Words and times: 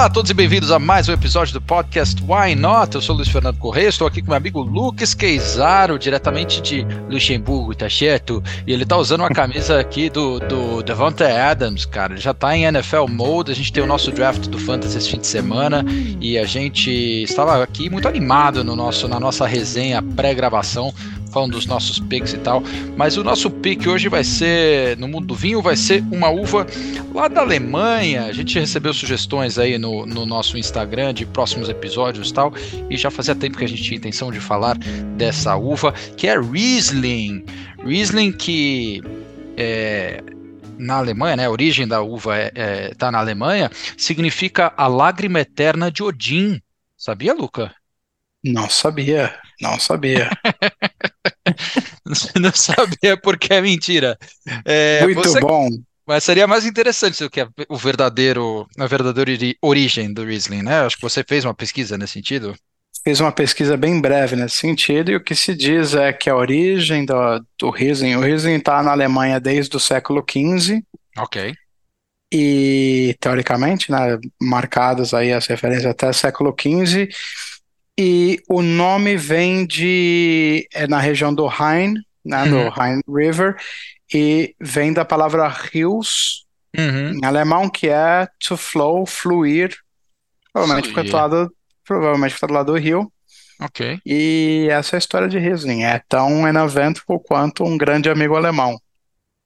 Olá 0.00 0.06
a 0.06 0.10
todos 0.10 0.30
e 0.30 0.34
bem-vindos 0.34 0.70
a 0.70 0.78
mais 0.78 1.10
um 1.10 1.12
episódio 1.12 1.52
do 1.52 1.60
podcast 1.60 2.22
Why 2.22 2.54
Not? 2.54 2.94
Eu 2.94 3.02
sou 3.02 3.14
o 3.14 3.18
Luiz 3.18 3.28
Fernando 3.28 3.58
Correia, 3.58 3.90
estou 3.90 4.06
aqui 4.06 4.22
com 4.22 4.28
meu 4.28 4.36
amigo 4.38 4.62
Lucas 4.62 5.12
Queizaro, 5.12 5.98
diretamente 5.98 6.62
de 6.62 6.86
Luxemburgo, 7.10 7.74
tá 7.74 7.90
certo? 7.90 8.42
E 8.66 8.72
ele 8.72 8.86
tá 8.86 8.96
usando 8.96 9.20
uma 9.20 9.28
camisa 9.28 9.78
aqui 9.78 10.08
do, 10.08 10.40
do 10.40 10.82
Devonta 10.82 11.28
Adams, 11.28 11.84
cara. 11.84 12.14
Ele 12.14 12.20
já 12.22 12.32
tá 12.32 12.56
em 12.56 12.64
NFL 12.64 13.08
Mode, 13.10 13.52
a 13.52 13.54
gente 13.54 13.70
tem 13.70 13.82
o 13.82 13.86
nosso 13.86 14.10
draft 14.10 14.46
do 14.46 14.58
Fantasy 14.58 14.96
esse 14.96 15.10
fim 15.10 15.18
de 15.18 15.26
semana 15.26 15.84
e 16.18 16.38
a 16.38 16.46
gente 16.46 16.90
estava 17.22 17.62
aqui 17.62 17.90
muito 17.90 18.08
animado 18.08 18.64
no 18.64 18.74
nosso, 18.74 19.06
na 19.06 19.20
nossa 19.20 19.46
resenha 19.46 20.00
pré-gravação 20.00 20.94
falando 21.30 21.52
dos 21.52 21.66
nossos 21.66 21.98
picks 21.98 22.32
e 22.32 22.38
tal. 22.38 22.62
Mas 22.96 23.16
o 23.16 23.24
nosso 23.24 23.50
pick 23.50 23.86
hoje 23.86 24.08
vai 24.08 24.24
ser, 24.24 24.96
no 24.98 25.08
mundo 25.08 25.26
do 25.26 25.34
vinho, 25.34 25.62
vai 25.62 25.76
ser 25.76 26.02
uma 26.10 26.28
uva 26.28 26.66
lá 27.14 27.28
da 27.28 27.40
Alemanha. 27.40 28.24
A 28.24 28.32
gente 28.32 28.58
recebeu 28.58 28.92
sugestões 28.92 29.58
aí 29.58 29.78
no, 29.78 30.06
no 30.06 30.26
nosso 30.26 30.58
Instagram 30.58 31.14
de 31.14 31.24
próximos 31.26 31.68
episódios 31.68 32.30
e 32.30 32.34
tal. 32.34 32.52
E 32.88 32.96
já 32.96 33.10
fazia 33.10 33.34
tempo 33.34 33.58
que 33.58 33.64
a 33.64 33.68
gente 33.68 33.82
tinha 33.82 33.96
intenção 33.96 34.30
de 34.30 34.40
falar 34.40 34.76
dessa 35.16 35.56
uva, 35.56 35.92
que 36.16 36.26
é 36.26 36.38
Riesling. 36.38 37.44
Riesling 37.84 38.32
que 38.32 39.02
é, 39.56 40.22
na 40.80 40.96
Alemanha, 40.96 41.36
né, 41.36 41.46
a 41.46 41.50
origem 41.50 41.86
da 41.86 42.00
uva 42.00 42.36
está 42.38 42.60
é, 42.60 42.86
é, 42.86 42.94
tá 42.94 43.10
na 43.12 43.18
Alemanha, 43.18 43.70
significa 43.96 44.72
a 44.76 44.86
lágrima 44.86 45.40
eterna 45.40 45.90
de 45.90 46.02
Odin. 46.02 46.60
Sabia, 46.96 47.34
Luca? 47.34 47.74
Não 48.42 48.68
sabia, 48.70 49.38
não 49.60 49.78
sabia. 49.78 50.30
não 52.40 52.52
sabia 52.52 53.16
porque 53.16 53.52
é 53.52 53.60
mentira. 53.60 54.18
É, 54.64 55.02
Muito 55.04 55.22
você... 55.22 55.40
bom. 55.40 55.68
Mas 56.06 56.24
seria 56.24 56.46
mais 56.46 56.66
interessante 56.66 57.22
do 57.22 57.30
que 57.30 57.46
o 57.68 57.76
verdadeiro, 57.76 58.66
a 58.76 58.86
verdadeira 58.86 59.30
origem 59.62 60.12
do 60.12 60.24
Riesling, 60.24 60.62
né? 60.62 60.80
Acho 60.80 60.96
que 60.96 61.02
você 61.02 61.22
fez 61.22 61.44
uma 61.44 61.54
pesquisa 61.54 61.96
nesse 61.96 62.14
sentido. 62.14 62.52
Fiz 63.04 63.20
uma 63.20 63.30
pesquisa 63.30 63.76
bem 63.76 64.00
breve 64.00 64.34
nesse 64.34 64.56
sentido, 64.56 65.10
e 65.10 65.16
o 65.16 65.22
que 65.22 65.34
se 65.34 65.54
diz 65.54 65.94
é 65.94 66.12
que 66.12 66.28
a 66.28 66.34
origem 66.34 67.04
do, 67.04 67.14
do 67.58 67.70
Riesling, 67.70 68.16
o 68.16 68.20
Riesling 68.20 68.56
está 68.56 68.82
na 68.82 68.90
Alemanha 68.90 69.38
desde 69.38 69.76
o 69.76 69.80
século 69.80 70.24
XV. 70.28 70.82
Ok. 71.16 71.54
E, 72.32 73.16
teoricamente, 73.20 73.90
né, 73.90 74.18
marcadas 74.40 75.14
aí 75.14 75.32
as 75.32 75.46
referências 75.46 75.86
até 75.86 76.12
século 76.12 76.54
XV, 76.58 77.08
e 78.02 78.42
o 78.48 78.62
nome 78.62 79.14
vem 79.14 79.66
de. 79.66 80.66
É 80.72 80.86
na 80.86 80.98
região 80.98 81.34
do 81.34 81.46
Rhine, 81.46 82.00
né, 82.24 82.46
do 82.46 82.56
uhum. 82.56 82.70
Rhine 82.70 83.02
River, 83.06 83.56
e 84.10 84.54
vem 84.58 84.90
da 84.90 85.04
palavra 85.04 85.46
rios, 85.48 86.46
uhum. 86.74 87.10
em 87.10 87.24
alemão, 87.26 87.68
que 87.68 87.90
é 87.90 88.26
to 88.38 88.56
flow, 88.56 89.04
fluir. 89.04 89.76
Provavelmente 90.50 90.88
fica 90.88 91.04
do 91.04 91.12
lado, 91.12 91.54
provavelmente 91.84 92.34
fica 92.34 92.46
do 92.46 92.54
lado 92.54 92.72
do 92.72 92.78
rio. 92.78 93.12
Ok. 93.60 94.00
E 94.06 94.66
essa 94.70 94.96
é 94.96 94.96
a 94.96 94.98
história 94.98 95.28
de 95.28 95.38
Riesling. 95.38 95.84
É 95.84 96.00
tão 96.08 96.48
ineventful 96.48 97.20
quanto 97.20 97.64
um 97.64 97.76
grande 97.76 98.08
amigo 98.08 98.34
alemão. 98.34 98.80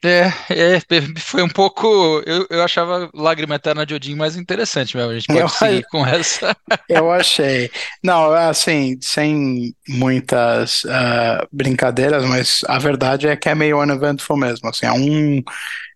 É, 0.04 0.26
é, 0.50 0.80
foi 1.18 1.42
um 1.42 1.48
pouco. 1.48 2.22
Eu, 2.26 2.46
eu 2.50 2.62
achava 2.62 3.08
Lágrima 3.14 3.54
Eterna 3.54 3.86
de 3.86 3.94
Odin 3.94 4.14
mais 4.14 4.36
interessante 4.36 4.94
mesmo. 4.94 5.10
A 5.10 5.14
gente 5.14 5.26
pode 5.26 5.40
eu, 5.40 5.48
seguir 5.48 5.86
com 5.90 6.06
essa. 6.06 6.54
Eu 6.88 7.10
achei. 7.10 7.70
Não, 8.02 8.30
assim, 8.30 8.98
sem 9.00 9.74
muitas 9.88 10.84
uh, 10.84 11.48
brincadeiras, 11.50 12.24
mas 12.24 12.60
a 12.68 12.78
verdade 12.78 13.28
é 13.28 13.36
que 13.36 13.48
é 13.48 13.54
meio 13.54 13.80
uneventful 13.80 14.36
mesmo. 14.36 14.68
Assim, 14.68 14.84
é, 14.84 14.92
um, 14.92 15.42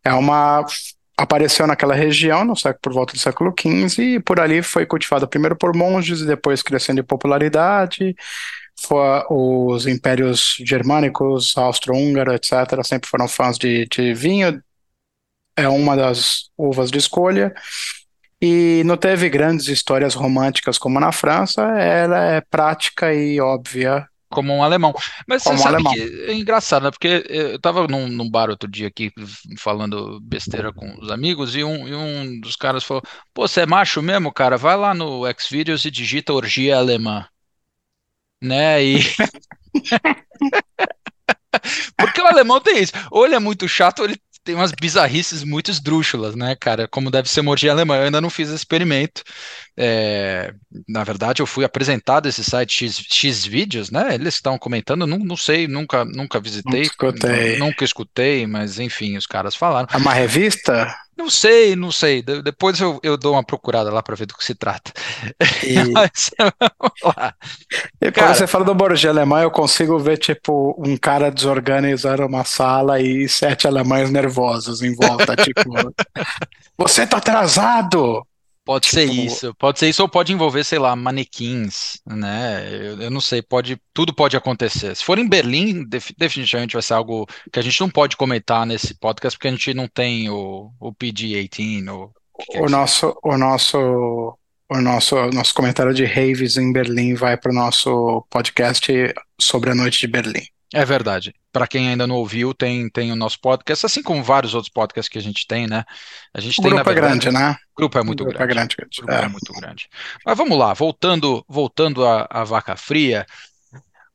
é 0.03 0.13
uma. 0.15 0.65
Apareceu 1.17 1.67
naquela 1.67 1.95
região 1.95 2.45
no 2.45 2.57
século, 2.57 2.81
por 2.81 2.93
volta 2.95 3.13
do 3.13 3.19
século 3.19 3.53
XV 3.59 4.03
e 4.03 4.21
por 4.21 4.41
ali 4.41 4.63
foi 4.63 4.87
cultivada 4.87 5.27
primeiro 5.27 5.57
por 5.57 5.77
monges 5.77 6.21
e 6.21 6.27
depois 6.27 6.63
crescendo 6.63 7.01
em 7.01 7.05
popularidade 7.05 8.15
foi, 8.81 9.25
os 9.29 9.87
impérios 9.87 10.57
germânicos, 10.65 11.57
austro-húngaro, 11.57 12.33
etc., 12.33 12.83
sempre 12.85 13.09
foram 13.09 13.27
fãs 13.27 13.59
de, 13.59 13.87
de 13.87 14.15
vinho, 14.15 14.63
é 15.57 15.69
uma 15.69 15.97
das 15.97 16.51
uvas 16.57 16.91
de 16.91 16.99
escolha, 16.99 17.53
e 18.41 18.83
não 18.85 18.97
teve 18.97 19.29
grandes 19.29 19.67
histórias 19.67 20.15
românticas 20.15 20.79
como 20.79 21.01
na 21.01 21.11
França, 21.11 21.63
ela 21.63 22.25
é 22.25 22.41
prática 22.41 23.13
e 23.13 23.41
óbvia. 23.41 24.07
Como 24.31 24.55
um 24.55 24.63
alemão. 24.63 24.95
Mas 25.27 25.43
você 25.43 25.57
sabe 25.57 25.83
que 25.85 26.27
é 26.29 26.35
engraçado, 26.35 26.83
né? 26.83 26.91
Porque 26.91 27.25
eu 27.31 27.57
estava 27.57 27.89
num, 27.89 28.07
num, 28.09 28.31
bar 28.31 28.51
outro 28.51 28.71
dia 28.71 28.87
aqui, 28.87 29.11
falando 29.57 30.21
besteira 30.21 30.71
com 30.71 30.99
os 31.01 31.11
amigos, 31.11 31.57
e 31.57 31.65
um, 31.65 31.89
e 31.89 31.95
um 31.95 32.39
dos 32.39 32.55
caras 32.55 32.85
falou: 32.85 33.03
Pô, 33.33 33.49
você 33.49 33.63
é 33.63 33.67
macho 33.67 34.03
mesmo, 34.03 34.31
cara? 34.31 34.59
Vai 34.59 34.77
lá 34.77 34.93
no 34.93 35.23
Xvideos 35.41 35.87
e 35.87 35.91
digita 35.91 36.35
orgia 36.35 36.77
alemã 36.77 37.27
né? 38.43 38.85
E 38.85 38.99
porque 41.97 42.21
o 42.21 42.27
alemão 42.27 42.61
tem 42.61 42.83
isso. 42.83 42.93
Ou 43.11 43.27
ele 43.27 43.35
é 43.35 43.39
muito 43.39 43.69
chato, 43.69 44.01
ou 44.01 44.07
ele 44.07 44.21
tem 44.49 44.55
umas 44.55 44.73
bizarrices 44.73 45.45
muito 45.45 45.71
esdrúxulas, 45.71 46.35
né, 46.35 46.57
cara? 46.59 46.89
Como 46.89 47.11
deve 47.11 47.29
ser 47.29 47.43
mordia 47.43 47.71
alemã. 47.71 47.97
Eu 47.97 48.05
ainda 48.05 48.21
não 48.21 48.31
fiz 48.31 48.49
esse 48.49 48.57
experimento. 48.57 49.23
É, 49.77 50.55
na 50.89 51.05
verdade, 51.05 51.43
eu 51.43 51.47
fui 51.47 51.67
apresentado 51.67 52.29
esse 52.29 52.43
site 52.43 52.87
X, 52.87 53.05
X 53.11 53.45
vídeos, 53.45 53.91
né? 53.91 54.15
Eles 54.15 54.35
estão 54.35 54.59
comentando, 54.59 55.07
não, 55.07 55.19
não 55.19 55.37
sei, 55.37 55.69
nunca, 55.69 56.03
nunca 56.05 56.41
visitei, 56.41 56.83
escutei. 56.83 57.59
nunca 57.59 57.85
escutei, 57.85 58.47
mas 58.47 58.79
enfim, 58.79 59.19
os 59.19 59.27
caras 59.27 59.55
falaram. 59.55 59.89
É 59.93 59.99
uma 59.99 60.15
revista? 60.15 60.97
Não 61.19 61.29
sei, 61.29 61.75
não 61.75 61.91
sei. 61.91 62.23
De 62.23 62.41
depois 62.41 62.79
eu, 62.81 63.01
eu 63.03 63.17
dou 63.17 63.33
uma 63.33 63.43
procurada 63.43 63.93
lá 63.93 64.01
para 64.01 64.15
ver 64.15 64.27
do 64.27 64.35
que 64.35 64.45
se 64.45 64.55
trata. 64.55 64.93
E... 65.65 65.75
Mas. 65.93 66.31
E 68.01 68.13
cara, 68.13 68.29
quando 68.29 68.37
você 68.37 68.47
fala 68.47 68.65
do 68.65 68.73
Borgia 68.73 69.11
alemão, 69.11 69.41
eu 69.41 69.51
consigo 69.51 69.99
ver 69.99 70.19
tipo 70.19 70.77
um 70.79 70.97
cara 70.97 71.29
desorganizando 71.29 72.25
uma 72.25 72.45
sala 72.45 73.01
e 73.01 73.29
sete 73.29 73.67
alemães 73.67 74.11
nervosos 74.11 74.81
em 74.81 74.95
volta, 74.95 75.35
tipo, 75.35 75.69
você 76.79 77.05
tá 77.05 77.17
atrasado. 77.17 78.25
Pode 78.69 78.87
tipo... 78.87 78.97
ser 78.97 79.07
isso, 79.07 79.55
pode 79.55 79.79
ser 79.79 79.89
isso, 79.89 80.03
ou 80.03 80.09
pode 80.11 80.31
envolver, 80.31 80.63
sei 80.63 80.79
lá, 80.79 80.95
manequins, 80.95 82.03
né? 82.07 82.69
Eu, 82.71 83.01
eu, 83.01 83.11
não 83.11 83.19
sei, 83.19 83.41
pode, 83.41 83.81
tudo 83.95 84.15
pode 84.15 84.37
acontecer. 84.37 84.95
Se 84.95 85.03
for 85.03 85.19
em 85.19 85.27
Berlim, 85.27 85.89
def, 85.89 86.11
definitivamente 86.19 86.75
vai 86.75 86.83
ser 86.83 86.93
algo 86.93 87.27
que 87.51 87.59
a 87.59 87.63
gente 87.63 87.81
não 87.81 87.89
pode 87.89 88.15
comentar 88.15 88.67
nesse 88.67 88.93
podcast, 88.93 89.39
porque 89.39 89.49
a 89.49 89.53
gente 89.53 89.73
não 89.73 89.89
tem 89.89 90.29
o, 90.29 90.71
o 90.79 90.93
PG-18. 90.93 91.89
O, 91.89 92.13
o, 92.59 92.67
o 92.67 92.69
nosso, 92.69 93.19
o 93.25 93.39
nosso 93.39 94.39
o 94.71 94.81
nosso, 94.83 95.17
nosso 95.31 95.55
comentário 95.55 95.95
de 95.95 96.05
raves 96.05 96.59
em 96.59 96.71
Berlim 96.71 97.15
vai 97.15 97.39
para 97.39 97.51
o 97.51 97.55
nosso 97.55 98.23
podcast 98.29 98.93
sobre 99.41 99.71
a 99.71 99.75
noite 99.75 100.01
de 100.01 100.09
Berlim. 100.09 100.45
É 100.75 100.85
verdade. 100.85 101.35
Para 101.51 101.67
quem 101.67 101.89
ainda 101.89 102.07
não 102.07 102.17
ouviu, 102.17 102.53
tem, 102.53 102.91
tem 102.91 103.11
o 103.11 103.17
nosso 103.17 103.41
podcast, 103.41 103.87
assim 103.87 104.03
como 104.03 104.23
vários 104.23 104.55
outros 104.55 104.71
podcasts 104.71 105.09
que 105.09 105.19
a 105.19 105.23
gente 105.23 105.47
tem, 105.47 105.67
né? 105.67 105.85
A 106.35 106.41
gente 106.41 106.61
o 106.61 106.63
tem, 106.63 106.71
grupo 106.71 106.85
verdade, 106.85 107.07
é 107.07 107.09
grande, 107.09 107.31
né? 107.31 107.57
O 107.75 107.81
grupo 107.81 107.99
é 107.99 108.03
muito 108.03 108.25
grupo 108.25 108.39
grande. 108.39 108.53
É 108.53 108.55
grande, 108.55 108.77
O 108.79 109.07
grupo 109.07 109.13
é. 109.13 109.25
é. 109.25 109.29
muito 109.29 109.53
grande. 109.55 109.89
Mas 110.25 110.37
vamos 110.37 110.59
lá, 110.59 110.75
voltando, 110.75 111.45
voltando 111.49 112.05
à, 112.07 112.27
à 112.31 112.45
vaca 112.45 112.77
fria. 112.77 113.25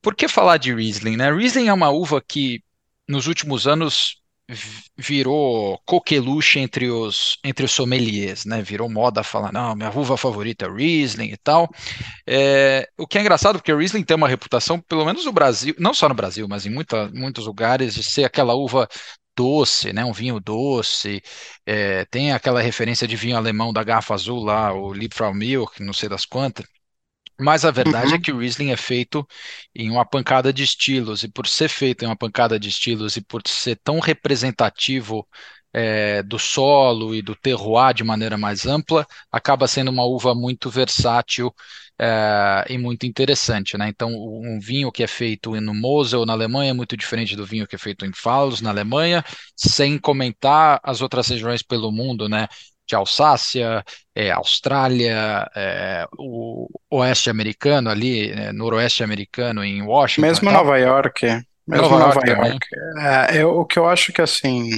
Por 0.02 0.16
que 0.16 0.28
falar 0.28 0.58
de 0.58 0.74
Riesling, 0.74 1.18
né? 1.18 1.31
Riesling 1.31 1.69
é 1.69 1.74
uma 1.74 1.90
uva 1.90 2.22
que 2.22 2.64
nos 3.08 3.25
últimos 3.25 3.66
anos 3.66 4.22
virou 4.97 5.79
coqueluche 5.85 6.59
entre 6.59 6.89
os, 6.89 7.37
entre 7.43 7.65
os 7.65 7.71
sommeliers, 7.71 8.45
né? 8.45 8.61
Virou 8.61 8.89
moda 8.89 9.23
falar, 9.23 9.51
não, 9.51 9.75
minha 9.75 9.89
uva 9.89 10.17
favorita 10.17 10.65
é 10.65 10.69
Riesling 10.69 11.31
e 11.31 11.37
tal. 11.37 11.69
É, 12.27 12.87
o 12.97 13.07
que 13.07 13.17
é 13.17 13.21
engraçado, 13.21 13.57
porque 13.57 13.71
o 13.71 13.77
Riesling 13.77 14.03
tem 14.03 14.17
uma 14.17 14.27
reputação, 14.27 14.79
pelo 14.81 15.05
menos 15.05 15.25
no 15.25 15.31
Brasil, 15.31 15.73
não 15.79 15.93
só 15.93 16.09
no 16.09 16.15
Brasil, 16.15 16.47
mas 16.47 16.65
em 16.65 16.69
muita, 16.69 17.09
muitos 17.09 17.45
lugares, 17.47 17.95
de 17.95 18.03
ser 18.03 18.25
aquela 18.25 18.53
uva 18.53 18.87
doce, 19.35 19.93
né? 19.93 20.05
Um 20.05 20.13
vinho 20.13 20.39
doce. 20.39 21.21
É, 21.66 22.05
tem 22.05 22.34
aquela 22.34 22.61
referência 22.61 23.07
de 23.07 23.16
vinho 23.16 23.37
alemão 23.37 23.73
da 23.73 23.84
garrafa 23.84 24.13
azul 24.13 24.43
lá, 24.43 24.73
o 24.73 24.93
Liebfrau 24.93 25.34
Milk, 25.34 25.81
não 25.84 25.93
sei 25.93 26.09
das 26.09 26.25
quantas. 26.25 26.66
Mas 27.40 27.66
a 27.66 27.72
verdade 27.72 28.08
é 28.08 28.09
uhum. 28.09 28.16
é 28.16 28.20
que 28.20 28.32
o 28.32 28.38
Riesling 28.40 28.72
é 28.72 28.78
feito 28.78 29.28
em 29.76 29.90
uma 29.90 30.06
pancada 30.06 30.53
de 30.53 30.64
estilos, 30.64 31.24
e 31.24 31.28
por 31.28 31.47
ser 31.47 31.70
feito 31.70 32.03
em 32.03 32.08
uma 32.08 32.16
pancada 32.16 32.59
de 32.59 32.70
estilos 32.70 33.18
e 33.18 33.22
por 33.22 33.41
ser 33.47 33.80
tão 33.84 34.00
representativo 34.00 35.28
é, 35.74 36.22
do 36.22 36.38
solo 36.38 37.16
e 37.16 37.22
do 37.22 37.35
terroir 37.35 37.94
de 37.96 38.03
maneira 38.03 38.38
mais 38.38 38.66
ampla, 38.68 39.06
acaba 39.32 39.68
sendo 39.68 39.90
uma 39.90 40.06
uva 40.06 40.35
muito 40.35 40.70
versátil 40.70 41.53
é, 42.00 42.66
e 42.70 42.78
muito 42.78 43.06
interessante. 43.06 43.78
Né? 43.78 43.90
Então, 43.90 44.12
um 44.14 44.59
vinho 44.59 44.91
que 44.91 45.03
é 45.03 45.08
feito 45.08 45.59
no 45.59 45.74
Mosel, 45.74 46.26
na 46.26 46.34
Alemanha, 46.34 46.72
é 46.72 46.74
muito 46.74 46.96
diferente 46.96 47.35
do 47.35 47.46
vinho 47.46 47.68
que 47.68 47.76
é 47.76 47.80
feito 47.80 48.06
em 48.06 48.14
Falos, 48.14 48.62
na 48.62 48.70
Alemanha, 48.70 49.24
sem 49.56 49.97
comentar 49.97 50.80
as 50.84 51.02
outras 51.02 51.28
regiões 51.28 51.64
pelo 51.64 51.91
mundo, 51.91 52.30
né? 52.30 52.47
De 52.85 52.96
Alsácia, 52.96 53.84
é, 54.16 54.32
Austrália, 54.32 55.50
é, 55.56 56.08
o 56.18 56.68
oeste 56.90 57.30
americano 57.30 57.90
ali, 57.90 58.32
é, 58.32 58.52
noroeste 58.52 59.03
americano 59.03 59.64
em 59.64 59.82
Washington. 59.82 60.28
Mesmo 60.28 60.52
Nova 60.52 60.78
York. 60.78 61.26
Mesmo 61.66 61.90
Nova, 61.90 62.00
Nova 62.00 62.28
York. 62.28 62.50
York. 62.50 62.68
É, 63.00 63.41
eu, 63.41 63.50
o 63.58 63.66
que 63.66 63.80
eu 63.80 63.88
acho 63.88 64.12
que 64.12 64.22
assim. 64.22 64.70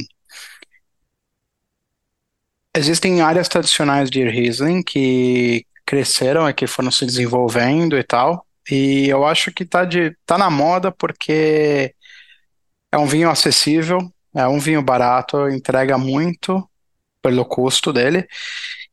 Existem 2.77 3.21
áreas 3.21 3.47
tradicionais 3.47 4.09
de 4.09 4.27
Riesling 4.27 4.83
que 4.83 5.65
cresceram 5.85 6.49
e 6.49 6.53
que 6.53 6.67
foram 6.67 6.91
se 6.91 7.05
desenvolvendo 7.05 7.97
e 7.97 8.03
tal. 8.03 8.45
E 8.69 9.07
eu 9.07 9.25
acho 9.25 9.51
que 9.51 9.63
tá, 9.63 9.85
de, 9.85 10.15
tá 10.25 10.37
na 10.37 10.49
moda 10.49 10.91
porque 10.91 11.93
é 12.91 12.97
um 12.97 13.05
vinho 13.05 13.29
acessível, 13.29 13.99
é 14.35 14.47
um 14.47 14.59
vinho 14.59 14.81
barato, 14.81 15.47
entrega 15.49 15.97
muito 15.97 16.67
pelo 17.25 17.43
custo 17.43 17.91
dele. 17.91 18.27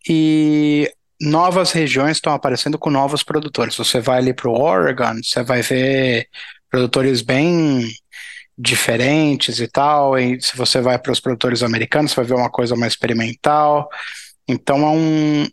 E 0.08 0.90
novas 1.20 1.70
regiões 1.73 2.17
estão 2.17 2.32
aparecendo 2.32 2.79
com 2.79 2.90
novos 2.90 3.23
produtores. 3.23 3.76
Você 3.76 4.00
vai 4.00 4.19
ali 4.19 4.32
para 4.32 4.49
o 4.49 4.58
Oregon, 4.58 5.20
você 5.23 5.43
vai 5.43 5.61
ver 5.61 6.26
produtores 6.70 7.20
bem 7.20 7.87
diferentes 8.56 9.61
e 9.61 9.69
tal. 9.69 10.19
E 10.19 10.40
se 10.40 10.56
você 10.56 10.81
vai 10.81 10.99
para 10.99 11.12
os 11.12 11.20
produtores 11.20 11.62
americanos, 11.62 12.12
você 12.12 12.17
vai 12.17 12.25
ver 12.25 12.34
uma 12.34 12.50
coisa 12.50 12.75
mais 12.75 12.94
experimental. 12.94 13.87
Então 14.49 14.82
é 14.82 14.90
um, 14.90 15.46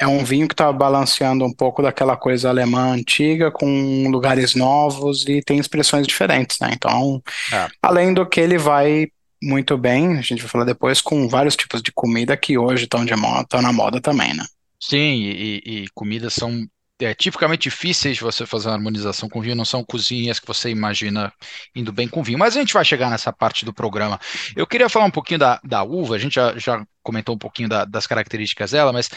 é 0.00 0.06
um 0.06 0.24
vinho 0.24 0.46
que 0.46 0.54
está 0.54 0.72
balanceando 0.72 1.44
um 1.44 1.52
pouco 1.52 1.82
daquela 1.82 2.16
coisa 2.16 2.48
alemã 2.48 2.92
antiga 2.92 3.50
com 3.50 4.08
lugares 4.08 4.54
novos 4.54 5.26
e 5.26 5.42
tem 5.42 5.58
expressões 5.58 6.06
diferentes, 6.06 6.58
né? 6.60 6.70
Então, 6.72 7.20
É. 7.52 7.66
além 7.82 8.14
do 8.14 8.24
que 8.24 8.40
ele 8.40 8.56
vai 8.56 9.08
muito 9.44 9.76
bem, 9.78 10.18
a 10.18 10.22
gente 10.22 10.40
vai 10.42 10.48
falar 10.50 10.64
depois, 10.64 11.00
com 11.00 11.28
vários 11.28 11.56
tipos 11.56 11.82
de 11.82 11.92
comida 11.92 12.36
que 12.36 12.58
hoje 12.58 12.84
estão 12.84 13.04
de 13.04 13.14
moda, 13.16 13.42
estão 13.42 13.62
na 13.62 13.72
moda 13.72 14.00
também, 14.00 14.34
né? 14.34 14.44
Sim, 14.80 15.22
e, 15.22 15.84
e 15.84 15.88
comidas 15.94 16.34
são 16.34 16.66
é, 17.00 17.14
tipicamente 17.14 17.62
difíceis 17.64 18.16
de 18.18 18.22
você 18.22 18.44
fazer 18.46 18.68
uma 18.68 18.74
harmonização 18.74 19.28
com 19.28 19.40
vinho, 19.40 19.56
não 19.56 19.64
são 19.64 19.82
cozinhas 19.84 20.38
que 20.38 20.46
você 20.46 20.70
imagina 20.70 21.32
indo 21.74 21.92
bem 21.92 22.06
com 22.06 22.22
vinho. 22.22 22.38
Mas 22.38 22.56
a 22.56 22.60
gente 22.60 22.74
vai 22.74 22.84
chegar 22.84 23.10
nessa 23.10 23.32
parte 23.32 23.64
do 23.64 23.72
programa. 23.72 24.20
Eu 24.54 24.66
queria 24.66 24.88
falar 24.88 25.06
um 25.06 25.10
pouquinho 25.10 25.38
da, 25.40 25.58
da 25.64 25.82
uva, 25.82 26.16
a 26.16 26.18
gente 26.18 26.34
já, 26.34 26.56
já 26.58 26.84
comentou 27.02 27.34
um 27.34 27.38
pouquinho 27.38 27.68
da- 27.68 27.84
das 27.84 28.06
características 28.06 28.72
dela, 28.72 28.92
mas 28.92 29.08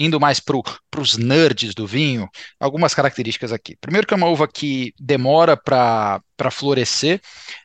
indo 0.00 0.18
mais 0.18 0.40
para 0.40 0.56
os 0.98 1.18
nerds 1.18 1.74
do 1.74 1.86
vinho, 1.86 2.26
algumas 2.58 2.94
características 2.94 3.52
aqui. 3.52 3.76
Primeiro 3.78 4.06
que 4.06 4.14
é 4.14 4.16
uma 4.16 4.28
uva 4.28 4.48
que 4.48 4.94
demora 4.98 5.58
para 5.58 6.22
florescer, 6.50 7.20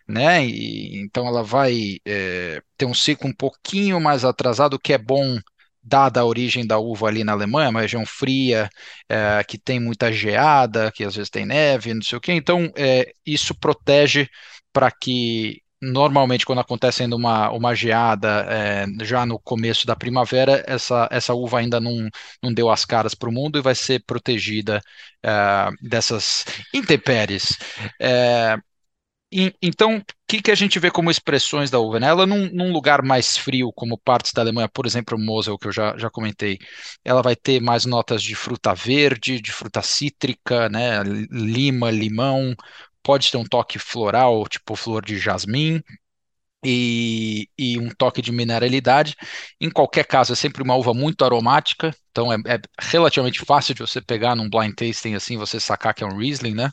né? 0.05 0.45
E, 0.45 0.99
então 0.99 1.25
ela 1.25 1.41
vai 1.41 1.97
é, 2.05 2.61
ter 2.77 2.85
um 2.85 2.93
ciclo 2.93 3.29
um 3.29 3.33
pouquinho 3.33 4.01
mais 4.01 4.25
atrasado, 4.25 4.73
o 4.73 4.79
que 4.79 4.91
é 4.91 4.97
bom 4.97 5.39
dada 5.81 6.19
a 6.19 6.25
origem 6.25 6.67
da 6.67 6.77
uva 6.77 7.07
ali 7.07 7.23
na 7.23 7.31
Alemanha, 7.31 7.69
uma 7.69 7.81
região 7.81 8.05
fria, 8.05 8.69
é, 9.07 9.41
que 9.47 9.57
tem 9.57 9.79
muita 9.79 10.11
geada, 10.11 10.91
que 10.91 11.05
às 11.05 11.15
vezes 11.15 11.29
tem 11.29 11.45
neve, 11.45 11.93
não 11.93 12.01
sei 12.01 12.17
o 12.17 12.21
quê. 12.21 12.33
Então, 12.33 12.69
é, 12.75 13.13
isso 13.25 13.55
protege 13.55 14.27
para 14.73 14.91
que, 14.91 15.61
normalmente, 15.81 16.45
quando 16.45 16.59
acontece 16.61 17.03
ainda 17.03 17.15
uma, 17.15 17.49
uma 17.51 17.75
geada, 17.75 18.45
é, 18.49 18.85
já 19.05 19.25
no 19.25 19.39
começo 19.39 19.85
da 19.85 19.95
primavera, 19.95 20.63
essa, 20.67 21.07
essa 21.11 21.33
uva 21.33 21.59
ainda 21.59 21.79
não, 21.79 22.09
não 22.41 22.53
deu 22.53 22.69
as 22.69 22.85
caras 22.85 23.13
para 23.15 23.29
o 23.29 23.31
mundo 23.33 23.57
e 23.59 23.61
vai 23.61 23.75
ser 23.75 24.03
protegida 24.05 24.81
é, 25.23 25.69
dessas 25.81 26.45
intempéries. 26.73 27.57
É, 28.01 28.57
Então, 29.61 29.97
o 29.97 30.03
que, 30.27 30.41
que 30.41 30.49
a 30.51 30.55
gente 30.55 30.79
vê 30.79 30.89
como 30.89 31.11
expressões 31.11 31.69
da 31.69 31.77
uva, 31.79 31.99
né? 31.99 32.07
Ela 32.07 32.25
num, 32.25 32.49
num 32.53 32.71
lugar 32.71 33.01
mais 33.03 33.35
frio, 33.37 33.71
como 33.73 33.97
partes 33.97 34.31
da 34.31 34.41
Alemanha, 34.41 34.69
por 34.69 34.85
exemplo, 34.85 35.17
Mosel, 35.19 35.57
que 35.57 35.67
eu 35.67 35.71
já, 35.73 35.97
já 35.97 36.09
comentei, 36.09 36.57
ela 37.03 37.21
vai 37.21 37.35
ter 37.35 37.59
mais 37.61 37.85
notas 37.85 38.23
de 38.23 38.33
fruta 38.33 38.73
verde, 38.73 39.41
de 39.41 39.51
fruta 39.51 39.81
cítrica, 39.81 40.69
né? 40.69 41.03
Lima, 41.31 41.91
limão, 41.91 42.55
pode 43.05 43.31
ter 43.31 43.37
um 43.37 43.45
toque 43.45 43.77
floral, 43.77 44.47
tipo 44.47 44.75
flor 44.75 45.05
de 45.05 45.19
jasmim, 45.19 45.79
e, 46.65 47.47
e 47.57 47.79
um 47.79 47.89
toque 47.89 48.19
de 48.21 48.31
mineralidade. 48.31 49.15
Em 49.61 49.69
qualquer 49.69 50.05
caso, 50.05 50.33
é 50.33 50.35
sempre 50.35 50.63
uma 50.63 50.75
uva 50.75 50.91
muito 50.93 51.23
aromática, 51.23 51.95
então 52.09 52.33
é, 52.33 52.37
é 52.47 52.59
relativamente 52.79 53.45
fácil 53.45 53.75
de 53.75 53.81
você 53.81 54.01
pegar 54.01 54.35
num 54.35 54.49
blind 54.49 54.73
tasting 54.73 55.13
assim, 55.13 55.37
você 55.37 55.59
sacar 55.59 55.93
que 55.93 56.03
é 56.03 56.07
um 56.07 56.17
Riesling, 56.17 56.55
né? 56.55 56.71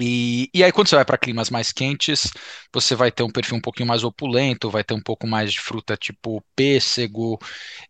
E, 0.00 0.48
e 0.54 0.64
aí, 0.64 0.72
quando 0.72 0.88
você 0.88 0.96
vai 0.96 1.04
para 1.04 1.18
climas 1.18 1.50
mais 1.50 1.70
quentes, 1.70 2.30
você 2.72 2.94
vai 2.94 3.12
ter 3.12 3.22
um 3.22 3.30
perfil 3.30 3.56
um 3.58 3.60
pouquinho 3.60 3.86
mais 3.88 4.02
opulento, 4.02 4.70
vai 4.70 4.82
ter 4.82 4.94
um 4.94 5.02
pouco 5.02 5.26
mais 5.26 5.52
de 5.52 5.60
fruta 5.60 5.96
tipo 5.98 6.42
pêssego, 6.56 7.38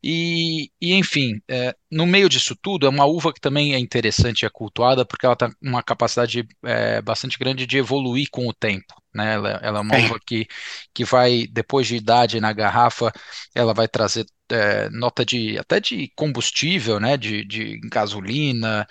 e, 0.03 0.71
e 0.81 0.95
enfim, 0.95 1.41
é, 1.49 1.75
no 1.91 2.05
meio 2.07 2.29
disso 2.29 2.57
tudo, 2.61 2.87
é 2.87 2.89
uma 2.89 3.05
uva 3.05 3.33
que 3.33 3.41
também 3.41 3.75
é 3.75 3.79
interessante 3.79 4.43
e 4.43 4.47
é 4.47 4.51
cultuada, 4.51 5.05
porque 5.05 5.25
ela 5.27 5.37
tem 5.37 5.49
uma 5.63 5.83
capacidade 5.83 6.47
é, 6.65 7.01
bastante 7.01 7.39
grande 7.39 7.67
de 7.67 7.79
evoluir 7.79 8.27
com 8.33 8.49
o 8.49 8.53
tempo. 8.53 8.95
Né? 9.15 9.35
Ela, 9.35 9.51
ela 9.63 9.79
é 9.79 9.83
uma 9.83 9.97
uva 9.99 10.19
que, 10.27 10.47
que 10.93 11.05
vai, 11.05 11.47
depois 11.47 11.87
de 11.87 11.97
idade 11.97 12.41
na 12.41 12.53
garrafa, 12.53 13.13
ela 13.55 13.75
vai 13.75 13.87
trazer 13.87 14.27
é, 14.51 14.89
nota 14.91 15.25
de 15.25 15.59
até 15.59 15.79
de 15.81 16.11
combustível, 16.17 16.99
né? 17.01 17.17
De, 17.17 17.45
de 17.45 17.79
gasolina 17.91 18.87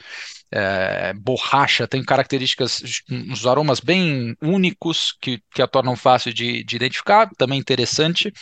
é, 0.52 1.14
borracha, 1.14 1.88
tem 1.88 2.04
características, 2.04 3.02
uns 3.10 3.46
aromas 3.48 3.80
bem 3.80 4.36
únicos 4.42 5.16
que, 5.22 5.42
que 5.54 5.62
a 5.62 5.68
tornam 5.68 5.96
fácil 5.96 6.34
de, 6.34 6.64
de 6.64 6.76
identificar, 6.76 7.30
também 7.38 7.60
interessante. 7.60 8.34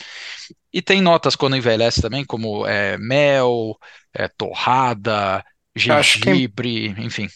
E 0.73 0.81
tem 0.81 1.01
notas 1.01 1.35
quando 1.35 1.56
envelhece 1.56 2.01
também, 2.01 2.25
como 2.25 2.65
é, 2.65 2.97
mel, 2.97 3.77
é, 4.13 4.27
torrada, 4.27 5.44
que 5.75 5.81
gengibre, 5.81 6.88
enfim. 6.97 7.27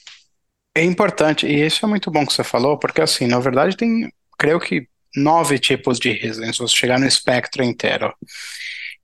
é 0.75 0.83
importante, 0.83 1.45
e 1.45 1.65
isso 1.65 1.85
é 1.85 1.89
muito 1.89 2.09
bom 2.11 2.25
que 2.25 2.33
você 2.33 2.43
falou, 2.43 2.77
porque 2.77 3.01
assim, 3.01 3.27
na 3.27 3.39
verdade 3.39 3.77
tem, 3.77 4.11
creio 4.37 4.59
que 4.59 4.87
nove 5.15 5.59
tipos 5.59 5.99
de 5.99 6.11
Riesling, 6.11 6.51
se 6.51 6.59
você 6.59 6.75
chegar 6.75 6.99
no 6.99 7.07
espectro 7.07 7.63
inteiro. 7.63 8.13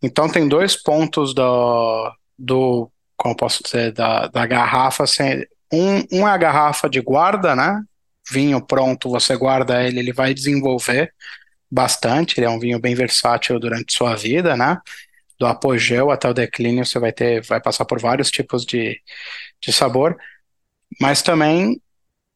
Então 0.01 0.29
tem 0.29 0.47
dois 0.47 0.75
pontos 0.81 1.33
do, 1.33 2.11
do 2.37 2.91
como 3.19 3.33
eu 3.33 3.37
posso 3.37 3.61
dizer, 3.63 3.91
da, 3.91 4.27
da 4.27 4.45
garrafa. 4.45 5.03
assim, 5.03 5.43
um, 5.71 6.19
um 6.19 6.27
é 6.27 6.31
a 6.31 6.37
garrafa 6.37 6.89
de 6.89 7.01
guarda, 7.01 7.55
né? 7.55 7.81
Vinho 8.31 8.65
pronto, 8.65 9.09
você 9.09 9.35
guarda 9.35 9.83
ele, 9.83 9.99
ele 9.99 10.13
vai 10.13 10.33
desenvolver 10.33 11.13
bastante. 11.71 12.39
Ele 12.39 12.47
é 12.47 12.49
um 12.49 12.59
vinho 12.59 12.79
bem 12.79 12.95
versátil 12.95 13.59
durante 13.59 13.93
sua 13.93 14.15
vida, 14.15 14.55
né? 14.55 14.77
Do 15.39 15.45
apogeu 15.45 16.11
até 16.11 16.29
o 16.29 16.33
declínio, 16.33 16.85
você 16.85 16.99
vai 16.99 17.11
ter, 17.11 17.41
vai 17.45 17.61
passar 17.61 17.85
por 17.85 17.99
vários 17.99 18.29
tipos 18.29 18.65
de, 18.65 18.99
de 19.61 19.71
sabor, 19.71 20.17
mas 20.99 21.21
também 21.21 21.81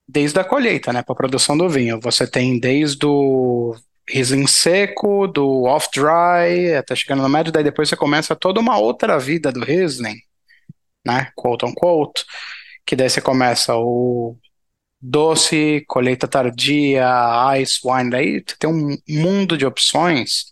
desde 0.07 0.39
a 0.39 0.43
colheita, 0.43 0.93
né? 0.93 1.01
Para 1.03 1.13
a 1.13 1.17
produção 1.17 1.57
do 1.57 1.69
vinho. 1.69 1.99
Você 2.01 2.27
tem 2.27 2.59
desde 2.59 3.05
o 3.05 3.75
Riesling 4.09 4.47
seco, 4.47 5.27
do 5.27 5.63
off-dry, 5.63 6.75
até 6.77 6.95
chegando 6.95 7.23
no 7.23 7.29
médio, 7.29 7.51
daí 7.51 7.63
depois 7.63 7.89
você 7.89 7.95
começa 7.95 8.35
toda 8.35 8.59
uma 8.59 8.77
outra 8.77 9.17
vida 9.17 9.51
do 9.51 9.63
Riesling, 9.63 10.17
né? 11.05 11.31
Quote 11.35 11.65
unquote, 11.65 12.25
que 12.85 12.95
daí 12.95 13.09
você 13.09 13.21
começa 13.21 13.75
o 13.75 14.37
doce, 15.01 15.83
colheita 15.87 16.27
tardia, 16.27 17.05
ice 17.59 17.79
wine, 17.83 18.09
daí 18.09 18.43
você 18.45 18.55
tem 18.57 18.69
um 18.69 18.97
mundo 19.07 19.57
de 19.57 19.65
opções 19.65 20.45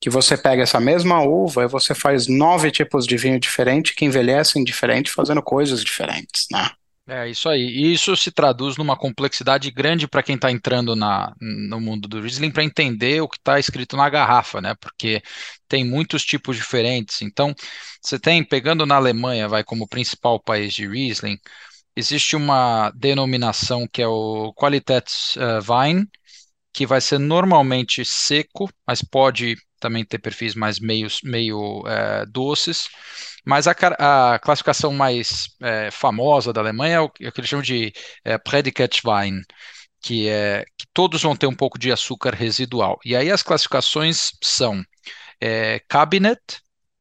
que 0.00 0.10
você 0.10 0.36
pega 0.36 0.62
essa 0.62 0.80
mesma 0.80 1.22
uva 1.22 1.64
e 1.64 1.68
você 1.68 1.94
faz 1.94 2.26
nove 2.26 2.70
tipos 2.70 3.06
de 3.06 3.16
vinho 3.16 3.40
diferente 3.40 3.94
que 3.94 4.04
envelhecem 4.04 4.62
diferente, 4.64 5.10
fazendo 5.10 5.42
coisas 5.42 5.82
diferentes, 5.82 6.46
né? 6.50 6.70
É 7.08 7.28
isso 7.30 7.48
aí. 7.48 7.60
E 7.62 7.92
isso 7.92 8.16
se 8.16 8.32
traduz 8.32 8.76
numa 8.76 8.96
complexidade 8.96 9.70
grande 9.70 10.08
para 10.08 10.24
quem 10.24 10.34
está 10.34 10.50
entrando 10.50 10.96
na, 10.96 11.32
no 11.40 11.80
mundo 11.80 12.08
do 12.08 12.20
Riesling 12.20 12.50
para 12.50 12.64
entender 12.64 13.20
o 13.22 13.28
que 13.28 13.36
está 13.38 13.60
escrito 13.60 13.96
na 13.96 14.10
garrafa, 14.10 14.60
né? 14.60 14.74
Porque 14.80 15.22
tem 15.68 15.84
muitos 15.84 16.24
tipos 16.24 16.56
diferentes. 16.56 17.22
Então, 17.22 17.54
você 18.02 18.18
tem, 18.18 18.42
pegando 18.42 18.84
na 18.84 18.96
Alemanha, 18.96 19.48
vai 19.48 19.62
como 19.62 19.86
principal 19.86 20.40
país 20.40 20.74
de 20.74 20.88
Riesling, 20.88 21.38
existe 21.96 22.36
uma 22.36 22.90
denominação 22.92 23.86
que 23.92 24.02
é 24.02 24.08
o 24.08 24.52
Qualitätswein, 24.54 26.06
que 26.72 26.86
vai 26.86 27.00
ser 27.00 27.18
normalmente 27.18 28.04
seco, 28.04 28.68
mas 28.86 29.02
pode 29.02 29.56
também 29.86 30.04
ter 30.04 30.18
perfis 30.18 30.54
mais 30.54 30.80
meios, 30.80 31.20
meio 31.22 31.82
eh, 31.86 32.26
doces. 32.26 32.88
Mas 33.44 33.66
a, 33.68 33.72
a 34.32 34.38
classificação 34.40 34.92
mais 34.92 35.48
eh, 35.62 35.90
famosa 35.92 36.52
da 36.52 36.60
Alemanha 36.60 36.96
é 36.96 37.00
o, 37.00 37.08
que 37.08 37.26
é 37.26 37.30
que 37.30 37.40
eles 37.40 37.48
chamam 37.48 37.62
de 37.62 37.92
eh, 38.24 38.38
Predikatwein, 38.38 39.42
que 40.02 40.28
é 40.28 40.64
que 40.78 40.86
todos 40.94 41.22
vão 41.22 41.36
ter 41.36 41.46
um 41.46 41.54
pouco 41.54 41.78
de 41.78 41.92
açúcar 41.92 42.34
residual. 42.34 42.98
E 43.04 43.14
aí 43.16 43.30
as 43.30 43.42
classificações 43.42 44.32
são 44.42 44.82
é, 45.40 45.80
Cabinet, 45.88 46.40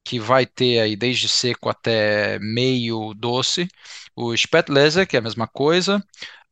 que 0.04 0.20
vai 0.20 0.46
ter 0.46 0.80
aí 0.80 0.96
desde 0.96 1.27
seco 1.27 1.70
até 1.70 2.39
meio 2.39 3.13
doce, 3.15 3.68
o 4.15 4.34
Spätlese, 4.36 5.06
que 5.08 5.15
é 5.18 5.20
a 5.20 5.22
mesma 5.24 5.48
coisa, 5.48 6.04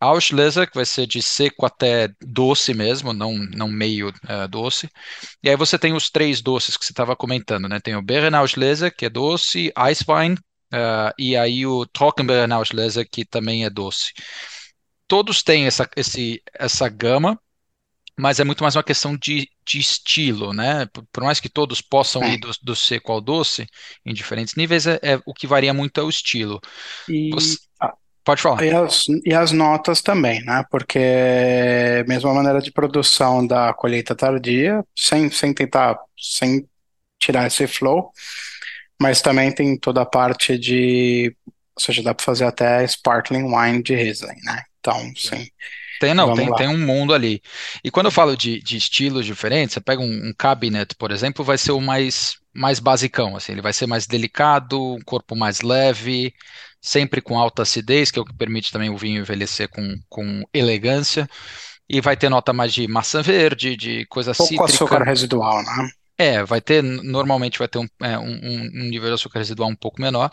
Auslese, 0.03 0.67
que 0.67 0.75
vai 0.75 0.85
ser 0.85 1.07
de 1.07 1.21
seco 1.21 1.65
até 1.65 2.09
doce 2.21 2.73
mesmo, 2.73 3.13
não, 3.13 3.33
não 3.35 3.67
meio 3.67 4.11
eh, 4.27 4.47
doce. 4.47 4.89
E 5.41 5.49
aí 5.49 5.55
você 5.55 5.77
tem 5.79 5.93
os 5.93 6.09
três 6.09 6.41
doces 6.41 6.77
que 6.77 6.85
você 6.85 6.91
estava 6.91 7.15
comentando, 7.15 7.69
né? 7.69 7.79
Tem 7.79 7.95
o 7.95 8.01
Beerenauslese, 8.01 8.91
que 8.91 9.05
é 9.05 9.09
doce, 9.09 9.71
Eiswein, 9.77 10.35
eh, 10.73 11.13
e 11.17 11.37
aí 11.37 11.65
o 11.65 11.85
Trockenbeerenauslese, 11.85 13.05
que 13.05 13.25
também 13.25 13.65
é 13.65 13.69
doce. 13.69 14.13
Todos 15.07 15.43
têm 15.43 15.65
essa, 15.65 15.89
esse, 15.95 16.41
essa 16.53 16.89
gama, 16.89 17.39
mas 18.17 18.39
é 18.39 18.43
muito 18.43 18.63
mais 18.63 18.75
uma 18.75 18.83
questão 18.83 19.17
de, 19.17 19.49
de 19.65 19.79
estilo, 19.79 20.53
né? 20.53 20.85
Por, 20.87 21.05
por 21.11 21.23
mais 21.23 21.39
que 21.39 21.49
todos 21.49 21.81
possam 21.81 22.23
ir 22.23 22.37
do, 22.39 22.51
do, 22.61 22.75
seco 22.75 23.11
ao 23.11 23.19
doce, 23.19 23.65
em 24.05 24.13
diferentes 24.13 24.55
níveis, 24.55 24.85
é, 24.85 24.99
é 25.01 25.19
o 25.25 25.33
que 25.33 25.47
varia 25.47 25.73
muito 25.73 25.99
é 25.99 26.03
o 26.03 26.09
estilo. 26.09 26.59
E, 27.09 27.29
Você, 27.31 27.57
pode 28.23 28.41
falar. 28.41 28.63
E 28.63 28.71
as, 28.71 29.05
e 29.25 29.33
as 29.33 29.51
notas 29.51 30.01
também, 30.01 30.43
né? 30.43 30.63
Porque 30.69 30.99
mesmo 32.07 32.29
a 32.29 32.33
maneira 32.33 32.61
de 32.61 32.71
produção 32.71 33.45
da 33.45 33.73
colheita 33.73 34.15
tardia, 34.15 34.83
sem, 34.95 35.29
sem 35.29 35.53
tentar, 35.53 35.97
sem 36.17 36.67
tirar 37.19 37.47
esse 37.47 37.67
flow, 37.67 38.11
mas 39.01 39.21
também 39.21 39.51
tem 39.51 39.77
toda 39.77 40.01
a 40.01 40.05
parte 40.05 40.57
de, 40.57 41.35
ou 41.75 41.81
seja, 41.81 42.03
dá 42.03 42.13
para 42.13 42.25
fazer 42.25 42.45
até 42.45 42.85
sparkling 42.85 43.43
wine 43.43 43.83
de 43.83 43.95
Riesling, 43.95 44.39
né? 44.43 44.63
Então, 44.79 45.11
sim. 45.15 45.47
Tem, 45.99 46.13
não, 46.13 46.33
tem, 46.33 46.53
tem, 46.55 46.67
um 46.67 46.77
mundo 46.77 47.13
ali. 47.13 47.41
E 47.81 47.89
quando 47.89 48.07
eu 48.07 48.11
falo 48.11 48.35
de, 48.35 48.61
de 48.61 48.75
estilos 48.75 49.25
diferentes, 49.25 49.73
você 49.73 49.79
pega 49.79 50.01
um, 50.01 50.29
um, 50.29 50.33
cabinet, 50.37 50.95
por 50.95 51.11
exemplo, 51.11 51.45
vai 51.45 51.57
ser 51.57 51.71
o 51.71 51.79
mais, 51.79 52.35
mais 52.53 52.79
basicão, 52.79 53.37
assim, 53.37 53.53
ele 53.53 53.61
vai 53.61 53.71
ser 53.71 53.87
mais 53.87 54.05
delicado, 54.05 54.95
um 54.95 55.01
corpo 55.01 55.33
mais 55.33 55.61
leve, 55.61 56.33
sempre 56.83 57.21
com 57.21 57.39
alta 57.39 57.61
acidez, 57.61 58.11
que 58.11 58.19
é 58.19 58.21
o 58.21 58.25
que 58.25 58.35
permite 58.35 58.69
também 58.69 58.89
o 58.89 58.97
vinho 58.97 59.21
envelhecer 59.21 59.69
com, 59.69 59.95
com 60.09 60.43
elegância, 60.53 61.29
e 61.89 62.01
vai 62.01 62.17
ter 62.17 62.27
nota 62.27 62.51
mais 62.51 62.73
de 62.73 62.85
maçã 62.89 63.21
verde, 63.21 63.77
de 63.77 64.05
coisa 64.07 64.33
Pouco 64.33 64.49
cítrica. 64.49 64.73
açúcar 64.73 65.03
residual, 65.03 65.63
né? 65.63 65.89
É, 66.17 66.43
vai 66.43 66.61
ter, 66.61 66.83
normalmente 66.83 67.57
vai 67.57 67.67
ter 67.67 67.79
um, 67.79 67.87
é, 68.01 68.19
um, 68.19 68.33
um, 68.33 68.89
nível 68.89 69.07
de 69.07 69.15
açúcar 69.15 69.39
residual 69.39 69.69
um 69.69 69.75
pouco 69.75 70.01
menor. 70.01 70.29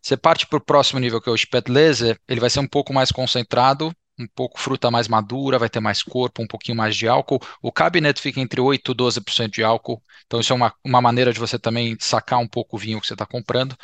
Você 0.00 0.16
parte 0.16 0.46
para 0.46 0.58
o 0.58 0.64
próximo 0.64 1.00
nível, 1.00 1.20
que 1.20 1.28
é 1.28 1.32
o 1.32 1.36
Spätlese, 1.36 2.16
ele 2.28 2.40
vai 2.40 2.50
ser 2.50 2.60
um 2.60 2.68
pouco 2.68 2.92
mais 2.92 3.10
concentrado, 3.10 3.92
um 4.18 4.26
pouco 4.26 4.58
fruta 4.60 4.90
mais 4.90 5.08
madura, 5.08 5.58
vai 5.58 5.68
ter 5.68 5.80
mais 5.80 6.02
corpo, 6.02 6.42
um 6.42 6.46
pouquinho 6.46 6.76
mais 6.76 6.96
de 6.96 7.06
álcool. 7.06 7.40
O 7.62 7.70
cabinet 7.70 8.20
fica 8.20 8.40
entre 8.40 8.60
8% 8.60 8.90
e 8.92 8.94
12% 8.94 9.50
de 9.54 9.62
álcool, 9.64 10.02
então 10.26 10.40
isso 10.40 10.52
é 10.52 10.56
uma, 10.56 10.74
uma 10.84 11.00
maneira 11.00 11.32
de 11.32 11.38
você 11.38 11.58
também 11.58 11.96
sacar 12.00 12.38
um 12.38 12.48
pouco 12.48 12.76
o 12.76 12.78
vinho 12.78 13.00
que 13.00 13.06
você 13.06 13.14
está 13.14 13.26
comprando. 13.26 13.76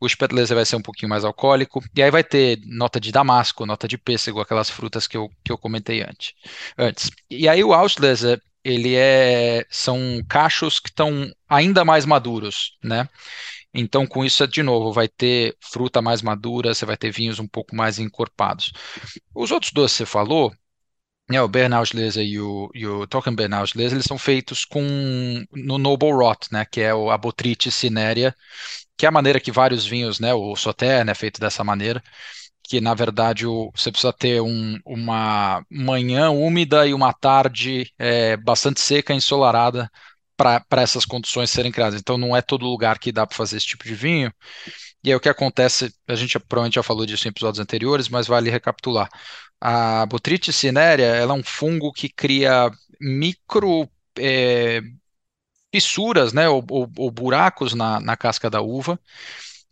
O 0.00 0.08
Spätlese 0.08 0.54
vai 0.54 0.64
ser 0.64 0.76
um 0.76 0.82
pouquinho 0.82 1.10
mais 1.10 1.24
alcoólico, 1.24 1.82
e 1.94 2.02
aí 2.02 2.10
vai 2.10 2.24
ter 2.24 2.60
nota 2.64 3.00
de 3.00 3.12
damasco, 3.12 3.66
nota 3.66 3.86
de 3.88 3.98
pêssego, 3.98 4.40
aquelas 4.40 4.70
frutas 4.70 5.06
que 5.06 5.16
eu, 5.16 5.30
que 5.44 5.52
eu 5.52 5.58
comentei 5.58 6.02
antes. 6.02 6.32
antes. 6.78 7.10
E 7.30 7.48
aí 7.48 7.62
o 7.62 7.72
Auslese, 7.72 8.40
ele 8.62 8.94
é, 8.96 9.66
são 9.70 10.22
cachos 10.28 10.80
que 10.80 10.88
estão 10.88 11.30
ainda 11.48 11.84
mais 11.84 12.06
maduros, 12.06 12.78
né? 12.82 13.08
Então, 13.74 14.06
com 14.06 14.24
isso, 14.24 14.46
de 14.46 14.62
novo, 14.62 14.92
vai 14.92 15.08
ter 15.08 15.56
fruta 15.60 16.00
mais 16.00 16.22
madura, 16.22 16.74
você 16.74 16.86
vai 16.86 16.96
ter 16.96 17.10
vinhos 17.10 17.38
um 17.40 17.46
pouco 17.48 17.74
mais 17.74 17.98
encorpados. 17.98 18.72
Os 19.34 19.50
outros 19.50 19.72
dois 19.72 19.92
que 19.92 19.98
você 19.98 20.06
falou, 20.06 20.52
né, 21.30 21.40
o 21.42 21.48
Bernauslese 21.48 22.22
e 22.22 22.40
o, 22.40 22.70
e 22.74 22.86
o 22.86 23.06
Token 23.06 23.34
eles 23.74 24.04
são 24.04 24.18
feitos 24.18 24.64
com 24.64 24.82
no 25.52 25.78
Noble 25.78 26.12
Rot, 26.12 26.48
né, 26.52 26.64
que 26.66 26.80
é 26.80 26.94
o, 26.94 27.10
a 27.10 27.18
Botrytis 27.18 27.74
cinerea, 27.74 28.34
que 28.96 29.06
é 29.06 29.08
a 29.08 29.12
maneira 29.12 29.40
que 29.40 29.52
vários 29.52 29.86
vinhos, 29.86 30.20
né, 30.20 30.34
o 30.34 30.56
Sauternes 30.56 31.12
é 31.12 31.14
feito 31.14 31.40
dessa 31.40 31.64
maneira, 31.64 32.02
que 32.62 32.80
na 32.80 32.94
verdade 32.94 33.46
o, 33.46 33.70
você 33.74 33.90
precisa 33.90 34.12
ter 34.12 34.40
um, 34.40 34.78
uma 34.86 35.64
manhã 35.70 36.30
úmida 36.30 36.86
e 36.86 36.94
uma 36.94 37.12
tarde 37.12 37.92
é, 37.98 38.36
bastante 38.36 38.80
seca, 38.80 39.14
ensolarada, 39.14 39.90
para 40.36 40.82
essas 40.82 41.04
condições 41.04 41.50
serem 41.50 41.72
criadas. 41.72 42.00
Então 42.00 42.18
não 42.18 42.36
é 42.36 42.42
todo 42.42 42.64
lugar 42.66 42.98
que 42.98 43.12
dá 43.12 43.26
para 43.26 43.36
fazer 43.36 43.56
esse 43.56 43.66
tipo 43.66 43.84
de 43.84 43.94
vinho. 43.94 44.32
E 45.02 45.10
aí 45.10 45.14
o 45.16 45.20
que 45.20 45.28
acontece, 45.28 45.94
a 46.08 46.14
gente 46.14 46.38
provavelmente 46.38 46.76
já 46.76 46.82
falou 46.82 47.06
disso 47.06 47.28
em 47.28 47.30
episódios 47.30 47.60
anteriores, 47.60 48.08
mas 48.08 48.26
vale 48.26 48.50
recapitular. 48.50 49.08
A 49.60 50.06
Botrytis 50.06 50.56
cinerea, 50.56 51.06
ela 51.06 51.34
é 51.34 51.36
um 51.36 51.42
fungo 51.42 51.92
que 51.92 52.08
cria 52.08 52.70
micro 53.00 53.88
é, 54.18 54.80
fissuras, 55.72 56.32
né, 56.32 56.48
ou, 56.48 56.64
ou, 56.70 56.90
ou 56.96 57.10
buracos 57.10 57.74
na, 57.74 58.00
na 58.00 58.16
casca 58.16 58.48
da 58.48 58.60
uva, 58.62 58.98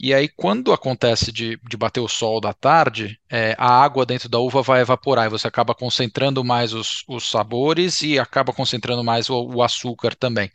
e 0.02 0.12
aí, 0.12 0.28
quando 0.28 0.72
acontece 0.72 1.30
de, 1.30 1.56
de 1.62 1.76
bater 1.76 2.00
o 2.00 2.08
sol 2.08 2.40
da 2.40 2.52
tarde, 2.52 3.20
é, 3.30 3.54
a 3.56 3.70
água 3.84 4.04
dentro 4.04 4.28
da 4.28 4.36
uva 4.36 4.60
vai 4.60 4.80
evaporar 4.80 5.26
e 5.26 5.30
você 5.30 5.46
acaba 5.46 5.76
concentrando 5.76 6.42
mais 6.42 6.72
os, 6.72 7.04
os 7.06 7.30
sabores 7.30 8.02
e 8.02 8.18
acaba 8.18 8.52
concentrando 8.52 9.04
mais 9.04 9.30
o, 9.30 9.40
o 9.40 9.62
açúcar 9.62 10.16
também. 10.16 10.50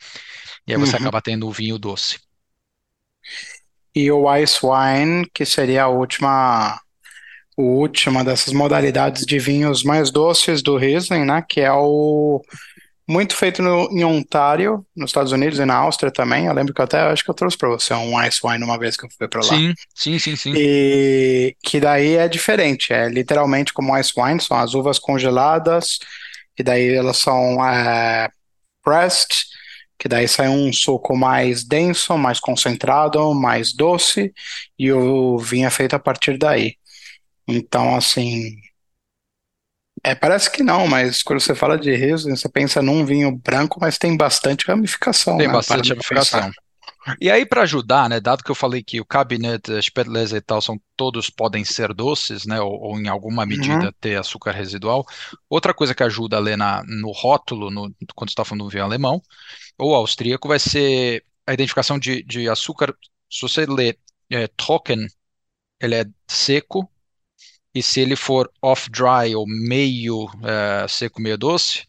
E 0.67 0.73
aí 0.73 0.77
você 0.77 0.97
uhum. 0.97 1.01
acaba 1.01 1.21
tendo 1.21 1.47
o 1.47 1.51
vinho 1.51 1.79
doce. 1.79 2.19
E 3.95 4.11
o 4.11 4.35
ice 4.35 4.59
wine, 4.61 5.25
que 5.33 5.45
seria 5.45 5.83
a 5.83 5.87
última, 5.87 6.73
a 6.73 6.81
última 7.57 8.25
dessas 8.25 8.53
modalidades 8.53 9.25
de 9.25 9.39
vinhos 9.39 9.81
mais 9.81 10.11
doces 10.11 10.61
do 10.61 10.75
Riesling, 10.75 11.23
né? 11.23 11.41
Que 11.47 11.61
é 11.61 11.71
o 11.71 12.41
muito 13.07 13.35
feito 13.35 13.63
no, 13.63 13.89
em 13.91 14.03
Ontário, 14.03 14.85
nos 14.95 15.09
Estados 15.09 15.31
Unidos 15.31 15.59
e 15.59 15.65
na 15.65 15.75
Áustria 15.75 16.11
também. 16.11 16.47
Eu 16.47 16.53
lembro 16.53 16.73
que 16.73 16.81
eu 16.81 16.85
até 16.85 16.99
acho 16.99 17.23
que 17.23 17.29
eu 17.29 17.33
trouxe 17.35 17.57
para 17.57 17.69
você 17.69 17.93
um 17.93 18.21
ice 18.23 18.39
wine 18.43 18.63
uma 18.63 18.77
vez 18.77 18.97
que 18.97 19.05
eu 19.05 19.09
fui 19.17 19.27
para 19.27 19.39
lá. 19.39 19.47
Sim, 19.47 19.73
sim, 19.95 20.19
sim, 20.19 20.35
sim. 20.35 20.53
E 20.55 21.55
que 21.63 21.79
daí 21.79 22.15
é 22.15 22.27
diferente, 22.27 22.91
é 22.91 23.07
literalmente 23.07 23.71
como 23.73 23.97
ice 23.97 24.11
wine, 24.17 24.41
são 24.41 24.57
as 24.57 24.73
uvas 24.73 24.99
congeladas 24.99 25.99
e 26.59 26.63
daí 26.63 26.93
elas 26.93 27.17
são 27.17 27.65
é, 27.65 28.29
pressed, 28.83 29.45
que 29.97 30.09
daí 30.09 30.27
sai 30.27 30.49
um 30.49 30.71
suco 30.73 31.15
mais 31.15 31.63
denso, 31.63 32.17
mais 32.17 32.39
concentrado, 32.41 33.33
mais 33.33 33.73
doce 33.73 34.33
e 34.77 34.91
o 34.91 35.37
vinho 35.37 35.67
é 35.67 35.69
feito 35.69 35.95
a 35.95 35.99
partir 35.99 36.37
daí. 36.37 36.75
Então, 37.47 37.95
assim, 37.95 38.57
é, 40.03 40.15
parece 40.15 40.51
que 40.51 40.63
não, 40.63 40.87
mas 40.87 41.23
quando 41.23 41.39
você 41.39 41.55
fala 41.55 41.77
de 41.77 41.93
Riesling, 41.93 42.35
você 42.35 42.49
pensa 42.49 42.81
num 42.81 43.05
vinho 43.05 43.35
branco, 43.35 43.79
mas 43.79 43.97
tem 43.97 44.15
bastante 44.15 44.65
ramificação. 44.67 45.37
Tem 45.37 45.47
né, 45.47 45.53
bastante 45.53 45.89
ramificação. 45.89 46.51
E 47.21 47.31
aí, 47.31 47.45
para 47.45 47.61
ajudar, 47.61 48.09
né, 48.09 48.19
dado 48.19 48.43
que 48.43 48.51
eu 48.51 48.55
falei 48.55 48.83
que 48.83 48.99
o 48.99 49.05
Cabinet, 49.05 49.69
Spätlese 49.81 50.35
e 50.35 50.41
tal, 50.41 50.61
são 50.61 50.79
todos 50.95 51.29
podem 51.29 51.63
ser 51.63 51.93
doces, 51.93 52.45
né, 52.45 52.59
ou, 52.59 52.73
ou 52.81 52.99
em 52.99 53.07
alguma 53.07 53.43
uhum. 53.43 53.47
medida 53.47 53.85
uhum. 53.85 53.91
ter 53.99 54.19
açúcar 54.19 54.51
residual, 54.51 55.05
outra 55.49 55.73
coisa 55.73 55.95
que 55.95 56.03
ajuda 56.03 56.35
a 56.35 56.39
ler 56.39 56.57
na, 56.57 56.83
no 56.85 57.11
rótulo, 57.11 57.71
no, 57.71 57.93
quando 58.13 58.29
está 58.29 58.43
falando 58.43 58.65
do 58.65 58.69
vinho 58.69 58.83
alemão, 58.83 59.21
ou 59.77 59.95
austríaco, 59.95 60.47
vai 60.47 60.59
ser 60.59 61.23
a 61.45 61.53
identificação 61.53 61.97
de, 61.97 62.23
de 62.23 62.49
açúcar. 62.49 62.93
Se 63.29 63.41
você 63.41 63.65
ler 63.65 63.97
é, 64.29 64.47
Trocken, 64.47 65.07
ele 65.79 65.95
é 65.95 66.05
seco, 66.27 66.89
e 67.77 67.83
se 67.83 67.99
ele 68.01 68.15
for 68.15 68.51
off-dry 68.61 69.35
ou 69.35 69.45
meio 69.47 70.25
uh, 70.25 70.89
seco, 70.89 71.21
meio 71.21 71.37
doce, 71.37 71.85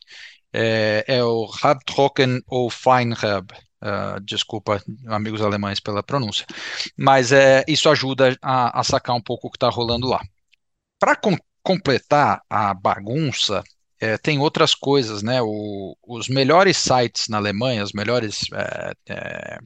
é, 0.52 1.04
é 1.06 1.24
o 1.24 1.46
Rabtrocken 1.46 2.42
ou 2.46 2.68
Feinherb. 2.68 3.50
Uh, 3.80 4.20
desculpa, 4.20 4.82
amigos 5.06 5.40
alemães, 5.40 5.80
pela 5.80 6.02
pronúncia. 6.02 6.44
Mas 6.96 7.32
é, 7.32 7.64
isso 7.66 7.88
ajuda 7.88 8.36
a, 8.42 8.80
a 8.80 8.84
sacar 8.84 9.16
um 9.16 9.22
pouco 9.22 9.46
o 9.46 9.50
que 9.50 9.56
está 9.56 9.68
rolando 9.68 10.08
lá. 10.08 10.20
Para 10.98 11.16
com, 11.16 11.36
completar 11.62 12.42
a 12.50 12.74
bagunça, 12.74 13.62
é, 14.00 14.18
tem 14.18 14.38
outras 14.38 14.74
coisas, 14.74 15.22
né? 15.22 15.40
O, 15.40 15.96
os 16.06 16.28
melhores 16.28 16.76
sites 16.76 17.28
na 17.28 17.38
Alemanha, 17.38 17.84
os 17.84 17.92
melhores 17.92 18.40
é, 18.52 18.92
é, 19.08 19.58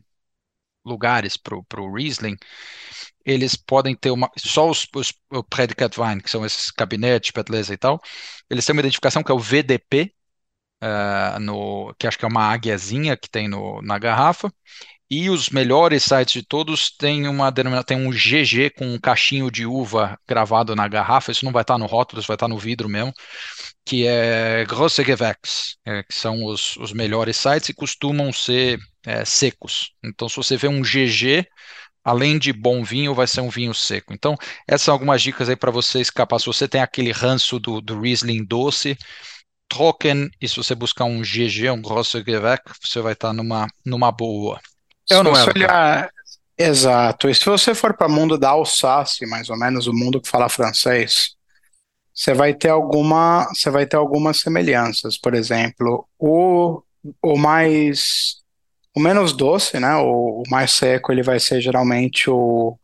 lugares 0.84 1.36
para 1.36 1.56
o 1.80 1.94
Riesling, 1.94 2.36
eles 3.24 3.56
podem 3.56 3.94
ter 3.96 4.10
uma. 4.10 4.30
Só 4.36 4.68
os, 4.70 4.86
os 4.94 5.12
o 5.30 5.44
Vine, 5.44 6.22
que 6.22 6.30
são 6.30 6.44
esses 6.44 6.70
gabinetes, 6.70 7.30
Petleza 7.30 7.72
e 7.74 7.76
tal, 7.76 8.00
eles 8.50 8.64
têm 8.66 8.74
uma 8.74 8.80
identificação 8.80 9.22
que 9.22 9.30
é 9.32 9.34
o 9.34 9.38
VDP, 9.38 10.14
uh, 10.82 10.86
eh, 11.36 11.38
no, 11.40 11.94
que 11.98 12.06
acho 12.06 12.18
que 12.18 12.24
é 12.24 12.28
uma 12.28 12.44
águiazinha 12.52 13.16
que 13.16 13.30
tem 13.30 13.48
no, 13.48 13.80
na 13.82 13.98
garrafa. 13.98 14.52
E 15.14 15.28
os 15.28 15.50
melhores 15.50 16.04
sites 16.04 16.32
de 16.32 16.42
todos 16.42 16.90
têm 16.90 17.28
uma 17.28 17.52
tem 17.84 17.98
um 17.98 18.10
GG 18.10 18.70
com 18.70 18.94
um 18.94 18.98
cachinho 18.98 19.50
de 19.50 19.66
uva 19.66 20.18
gravado 20.26 20.74
na 20.74 20.88
garrafa. 20.88 21.30
Isso 21.30 21.44
não 21.44 21.52
vai 21.52 21.60
estar 21.60 21.76
no 21.76 21.84
rótulo, 21.84 22.18
isso 22.18 22.28
vai 22.28 22.34
estar 22.34 22.48
no 22.48 22.56
vidro 22.58 22.88
mesmo, 22.88 23.12
que 23.84 24.06
é 24.06 24.64
Grosse 24.64 25.04
Gewächs, 25.04 25.76
é, 25.84 26.02
que 26.02 26.14
são 26.14 26.46
os, 26.46 26.78
os 26.78 26.94
melhores 26.94 27.36
sites 27.36 27.68
e 27.68 27.74
costumam 27.74 28.32
ser 28.32 28.78
é, 29.04 29.22
secos. 29.22 29.92
Então, 30.02 30.30
se 30.30 30.36
você 30.36 30.56
vê 30.56 30.66
um 30.66 30.80
GG, 30.80 31.46
além 32.02 32.38
de 32.38 32.50
bom 32.50 32.82
vinho, 32.82 33.14
vai 33.14 33.26
ser 33.26 33.42
um 33.42 33.50
vinho 33.50 33.74
seco. 33.74 34.14
Então, 34.14 34.34
essas 34.66 34.82
são 34.86 34.94
algumas 34.94 35.20
dicas 35.20 35.46
aí 35.50 35.56
para 35.56 35.70
você 35.70 36.00
escapar. 36.00 36.38
Se 36.38 36.46
você 36.46 36.66
tem 36.66 36.80
aquele 36.80 37.12
ranço 37.12 37.58
do, 37.60 37.82
do 37.82 38.00
Riesling 38.00 38.46
doce, 38.46 38.96
troquem, 39.68 40.30
e 40.40 40.48
se 40.48 40.56
você 40.56 40.74
buscar 40.74 41.04
um 41.04 41.22
GG, 41.22 41.70
um 41.70 41.82
Grosse 41.82 42.22
Gewächs, 42.24 42.78
você 42.82 43.00
vai 43.02 43.12
estar 43.12 43.34
numa, 43.34 43.68
numa 43.84 44.10
boa. 44.10 44.58
Eu 45.12 45.22
não 45.22 45.36
é, 45.36 45.44
olhar... 45.44 46.10
Exato. 46.58 47.28
E 47.28 47.34
se 47.34 47.44
você 47.44 47.74
for 47.74 47.94
para 47.94 48.06
o 48.06 48.10
mundo 48.10 48.38
da 48.38 48.50
Alsácia, 48.50 49.26
mais 49.26 49.48
ou 49.50 49.58
menos 49.58 49.86
o 49.86 49.92
mundo 49.92 50.20
que 50.20 50.28
fala 50.28 50.48
francês, 50.48 51.34
você 52.14 52.34
vai 52.34 52.54
ter 52.54 52.68
alguma, 52.68 53.46
você 53.48 53.70
vai 53.70 53.86
ter 53.86 53.96
algumas 53.96 54.38
semelhanças. 54.40 55.18
Por 55.18 55.34
exemplo, 55.34 56.06
o, 56.18 56.82
o 57.22 57.36
mais 57.38 58.42
o 58.94 59.00
menos 59.00 59.32
doce, 59.32 59.80
né? 59.80 59.96
O, 59.96 60.42
o, 60.42 60.50
mais 60.50 60.72
seco 60.72 61.12
ele 61.12 61.22
vai 61.22 61.40
ser 61.40 61.60
geralmente 61.60 62.28
o 62.30 62.78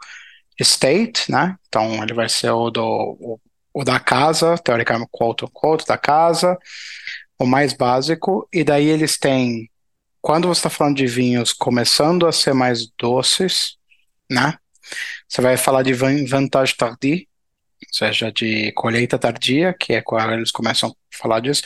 state, 0.59 1.31
né? 1.31 1.57
Então 1.69 2.03
ele 2.03 2.15
vai 2.15 2.29
ser 2.29 2.51
o 2.51 2.71
do 2.71 2.83
o, 3.21 3.41
o 3.75 3.85
da 3.85 4.01
casa, 4.01 4.57
teoricamente 4.59 5.11
quote 5.13 5.45
unquote, 5.45 5.87
da 5.87 5.99
casa. 5.99 6.59
o 7.39 7.47
mais 7.47 7.73
básico, 7.73 8.49
e 8.53 8.65
daí 8.65 8.87
eles 8.89 9.19
têm, 9.19 9.71
quando 10.29 10.47
você 10.47 10.59
está 10.59 10.69
falando 10.69 10.99
de 10.99 11.07
vinhos 11.07 11.55
começando 11.55 12.27
a 12.27 12.33
ser 12.33 12.53
mais 12.53 12.87
doces, 12.99 13.79
né? 14.31 14.59
Você 15.27 15.41
vai 15.41 15.57
falar 15.57 15.83
de 15.83 15.95
Vintage 15.95 16.77
Tardy, 16.77 17.27
ou 17.83 17.95
seja, 17.95 18.31
de 18.31 18.71
colheita 18.73 19.19
tardia, 19.19 19.73
que 19.73 19.95
é 19.95 20.03
quando 20.03 20.35
eles 20.35 20.51
começam 20.51 20.91
a 20.91 20.95
falar 21.17 21.41
disso. 21.41 21.63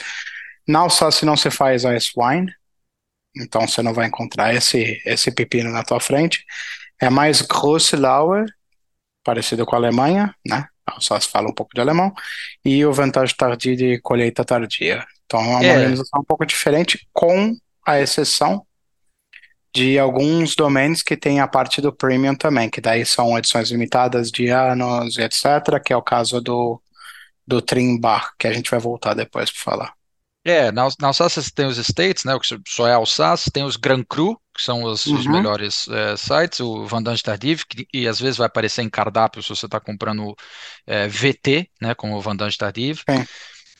Na 0.65 0.79
Alsácia 0.79 1.25
não 1.25 1.35
se 1.35 1.51
faz 1.51 1.83
ice 1.83 2.13
wine, 2.15 2.49
então 3.35 3.67
você 3.67 3.81
não 3.81 3.93
vai 3.93 4.07
encontrar 4.07 4.55
esse, 4.55 5.01
esse 5.05 5.29
pepino 5.29 5.69
na 5.69 5.83
tua 5.83 5.99
frente. 5.99 6.45
É 7.01 7.09
mais 7.09 7.41
Grosse 7.41 7.97
Lauer, 7.97 8.45
parecido 9.25 9.65
com 9.65 9.75
a 9.75 9.79
Alemanha, 9.79 10.33
né? 10.47 10.65
A 10.87 10.93
Alsácia 10.95 11.29
fala 11.29 11.49
um 11.49 11.53
pouco 11.53 11.73
de 11.75 11.81
alemão, 11.81 12.13
e 12.63 12.85
o 12.85 12.93
Vintage 12.93 13.35
Tardy 13.35 13.75
de 13.75 13.99
colheita 13.99 14.45
tardia. 14.45 15.05
Então 15.25 15.41
é 15.41 15.47
uma 15.47 15.63
É, 15.65 15.75
organização 15.75 16.21
um 16.21 16.25
pouco 16.25 16.45
diferente, 16.45 17.05
com 17.11 17.57
a 17.85 17.99
exceção 17.99 18.65
de 19.73 19.97
alguns 19.97 20.55
domains 20.55 21.01
que 21.01 21.17
tem 21.17 21.39
a 21.39 21.47
parte 21.47 21.81
do 21.81 21.91
premium 21.93 22.35
também, 22.35 22.69
que 22.69 22.79
daí 22.81 23.05
são 23.05 23.37
edições 23.37 23.71
limitadas 23.71 24.31
de 24.31 24.47
anos, 24.49 25.17
e 25.17 25.21
etc., 25.23 25.79
que 25.79 25.91
é 25.93 25.97
o 25.97 26.01
caso 26.01 26.39
do, 26.41 26.81
do 27.47 27.61
Trimbach, 27.61 28.31
que 28.39 28.47
a 28.47 28.53
gente 28.53 28.71
vai 28.71 28.79
voltar 28.79 29.13
depois 29.15 29.51
para 29.51 29.61
falar. 29.63 29.93
é, 30.45 30.71
na, 30.71 30.87
na 30.99 31.07
Alsácia 31.07 31.41
você 31.41 31.49
tem 31.51 31.65
os 31.65 31.77
Estates, 31.77 32.25
né, 32.25 32.35
o 32.35 32.39
que 32.39 32.47
só 32.67 32.87
é 32.87 32.93
Alsácia, 32.93 33.51
tem 33.51 33.63
os 33.63 33.77
Grand 33.77 34.03
Cru, 34.03 34.35
que 34.55 34.61
são 34.61 34.83
os, 34.83 35.09
os 35.11 35.25
Uhum, 35.25 35.27
melhores 35.27 35.87
é, 35.87 36.17
sites, 36.17 36.59
o 36.59 36.85
Vendange 36.85 37.23
Tardif, 37.23 37.65
que, 37.65 37.87
e 37.93 38.07
às 38.07 38.19
vezes 38.19 38.37
vai 38.37 38.47
aparecer 38.47 38.81
em 38.81 38.89
cardápio 38.89 39.41
se 39.41 39.49
você 39.49 39.65
está 39.65 39.79
comprando 39.79 40.35
é, 40.85 41.07
VT, 41.07 41.69
né, 41.81 41.95
como 41.95 42.15
o 42.17 42.21
Vendange 42.21 42.57
Tardif. 42.57 43.03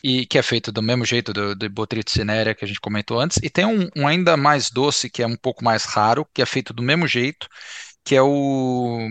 E 0.04 0.26
que 0.26 0.38
é 0.38 0.44
feito 0.44 0.72
do 0.72 0.82
mesmo 0.82 1.06
jeito 1.06 1.34
do, 1.34 1.56
do 1.56 1.70
Botrytis 1.70 2.14
cinerea 2.14 2.56
que 2.56 2.66
a 2.66 2.68
gente 2.68 2.82
comentou 2.82 3.20
antes, 3.20 3.38
e 3.44 3.50
tem 3.50 3.66
um, 3.66 3.90
um 3.96 4.08
ainda 4.08 4.36
mais 4.38 4.70
doce, 4.70 5.10
que 5.10 5.24
é 5.24 5.28
um 5.28 5.38
pouco 5.38 5.64
mais 5.64 5.86
raro, 5.86 6.28
que 6.34 6.42
é 6.42 6.46
feito 6.46 6.74
do 6.74 6.84
mesmo 6.84 7.08
jeito, 7.08 7.48
que 8.04 8.16
é 8.16 8.22
o 8.22 9.10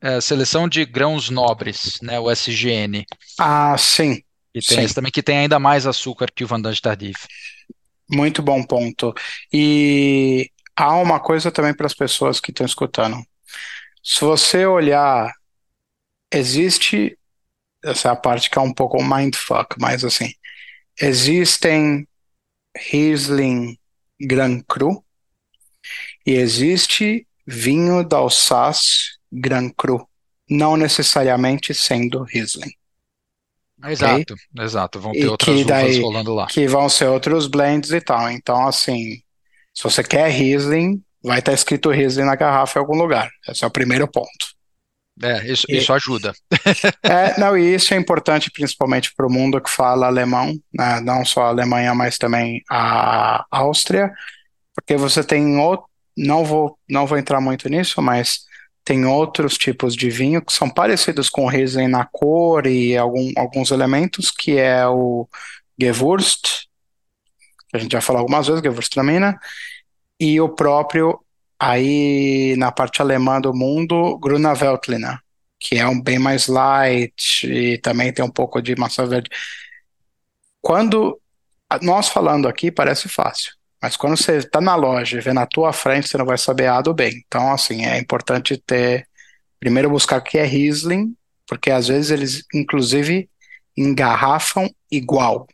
é, 0.00 0.20
Seleção 0.20 0.68
de 0.68 0.84
Grãos 0.84 1.30
Nobres, 1.30 1.98
né, 2.02 2.18
o 2.20 2.30
SGN, 2.30 3.06
Ah, 3.38 3.76
sim, 3.78 4.22
e 4.54 4.62
tem 4.62 4.82
esse 4.84 4.94
sim. 4.94 4.94
também 4.94 5.12
que 5.12 5.22
tem 5.22 5.38
ainda 5.38 5.58
mais 5.58 5.86
açúcar 5.86 6.28
que 6.34 6.44
o 6.44 6.46
Vendange 6.46 6.80
Tardif. 6.80 7.26
Muito 8.10 8.42
bom 8.42 8.62
ponto. 8.64 9.14
E 9.52 10.50
há 10.76 10.96
uma 10.96 11.18
coisa 11.20 11.50
também 11.50 11.74
para 11.74 11.86
as 11.86 11.94
pessoas 11.94 12.40
que 12.40 12.50
estão 12.50 12.66
escutando. 12.66 13.16
Se 14.02 14.22
você 14.24 14.66
olhar, 14.66 15.32
existe, 16.32 17.16
essa 17.84 18.08
é 18.08 18.12
a 18.12 18.16
parte 18.16 18.50
que 18.50 18.58
é 18.58 18.62
um 18.62 18.72
pouco 18.72 19.02
mindfuck, 19.02 19.76
mas 19.80 20.04
assim, 20.04 20.32
existem 21.00 22.06
Riesling 22.76 23.78
Grand 24.20 24.62
Cru 24.68 25.04
e 26.26 26.32
existe 26.32 27.26
vinho 27.46 28.04
da 28.04 28.18
Alsácia 28.18 29.12
Grand 29.32 29.70
Cru, 29.76 30.08
não 30.48 30.76
necessariamente 30.76 31.74
sendo 31.74 32.22
Riesling? 32.24 32.72
Exato, 33.84 34.34
exato. 34.58 35.00
Vão 35.00 35.12
ter 35.12 35.20
E 35.20 35.26
outras 35.26 35.64
daí 35.64 36.00
rolando 36.00 36.34
lá. 36.34 36.46
que 36.46 36.66
vão 36.68 36.88
ser 36.88 37.06
outros 37.06 37.46
blends 37.48 37.90
e 37.92 38.00
tal. 38.00 38.30
Então, 38.30 38.66
assim, 38.66 39.22
se 39.74 39.82
você 39.82 40.04
quer 40.04 40.28
Riesling, 40.30 41.02
vai 41.22 41.40
estar 41.40 41.52
escrito 41.52 41.90
Riesling 41.90 42.24
na 42.24 42.36
garrafa 42.36 42.78
em 42.78 42.82
algum 42.82 42.96
lugar. 42.96 43.30
Esse 43.48 43.64
é 43.64 43.66
o 43.66 43.70
primeiro 43.70 44.06
ponto. 44.08 44.51
É, 45.20 45.46
isso, 45.46 45.66
E, 45.68 45.78
isso 45.78 45.92
ajuda. 45.92 46.32
é, 47.02 47.38
não, 47.38 47.56
e 47.56 47.74
isso 47.74 47.92
é 47.92 47.96
importante 47.96 48.50
principalmente 48.50 49.12
para 49.14 49.26
o 49.26 49.32
mundo 49.32 49.60
que 49.60 49.70
fala 49.70 50.06
alemão, 50.06 50.54
né? 50.72 51.00
Não 51.00 51.24
só 51.24 51.42
a 51.42 51.48
Alemanha, 51.48 51.94
mas 51.94 52.16
também 52.16 52.62
a 52.70 53.44
Áustria, 53.50 54.12
porque 54.74 54.96
você 54.96 55.22
tem 55.22 55.58
outro, 55.58 55.86
não 56.16 56.44
vou, 56.44 56.78
não 56.88 57.06
vou 57.06 57.18
entrar 57.18 57.40
muito 57.40 57.68
nisso, 57.68 58.00
mas 58.00 58.40
tem 58.84 59.04
outros 59.04 59.56
tipos 59.56 59.94
de 59.94 60.10
vinho 60.10 60.42
que 60.42 60.52
são 60.52 60.68
parecidos 60.68 61.28
com 61.30 61.44
o 61.44 61.48
Riesling 61.48 61.88
na 61.88 62.04
cor 62.04 62.66
e 62.66 62.96
algum, 62.96 63.30
alguns 63.36 63.70
elementos, 63.70 64.30
que 64.30 64.58
é 64.58 64.86
o 64.86 65.28
Gewürzt, 65.80 66.66
que 67.68 67.76
a 67.76 67.78
gente 67.78 67.92
já 67.92 68.00
falou 68.00 68.20
algumas 68.20 68.46
vezes, 68.46 68.62
Gewürztraminer, 68.62 69.38
e 70.18 70.40
o 70.40 70.48
próprio, 70.48 71.20
aí 71.62 72.56
na 72.56 72.72
parte 72.72 73.00
alemã 73.00 73.40
do 73.40 73.54
mundo, 73.54 74.18
Grüner 74.18 74.56
Veltliner, 74.56 75.16
que 75.60 75.76
é 75.76 75.86
um 75.86 76.00
bem 76.00 76.18
mais 76.18 76.48
light 76.48 77.46
e 77.46 77.78
também 77.78 78.12
tem 78.12 78.24
um 78.24 78.30
pouco 78.30 78.60
de 78.60 78.74
massa 78.74 79.06
verde. 79.06 79.30
Quando 80.60 81.20
nós 81.80 82.08
falando 82.08 82.48
aqui 82.48 82.72
parece 82.72 83.08
fácil, 83.08 83.52
mas 83.80 83.96
quando 83.96 84.16
você 84.16 84.38
está 84.38 84.60
na 84.60 84.74
loja 84.74 85.18
e 85.18 85.20
vê 85.20 85.32
na 85.32 85.46
tua 85.46 85.72
frente, 85.72 86.08
você 86.08 86.18
não 86.18 86.26
vai 86.26 86.36
saber 86.36 86.66
A 86.66 86.80
do 86.80 86.92
bem. 86.92 87.22
Então, 87.26 87.52
assim, 87.52 87.84
é 87.84 87.96
importante 87.96 88.56
ter, 88.56 89.06
primeiro 89.60 89.88
buscar 89.88 90.18
o 90.18 90.22
que 90.22 90.38
é 90.38 90.44
Riesling, 90.44 91.14
porque 91.46 91.70
às 91.70 91.86
vezes 91.86 92.10
eles, 92.10 92.44
inclusive, 92.52 93.30
engarrafam 93.76 94.68
igual. 94.90 95.46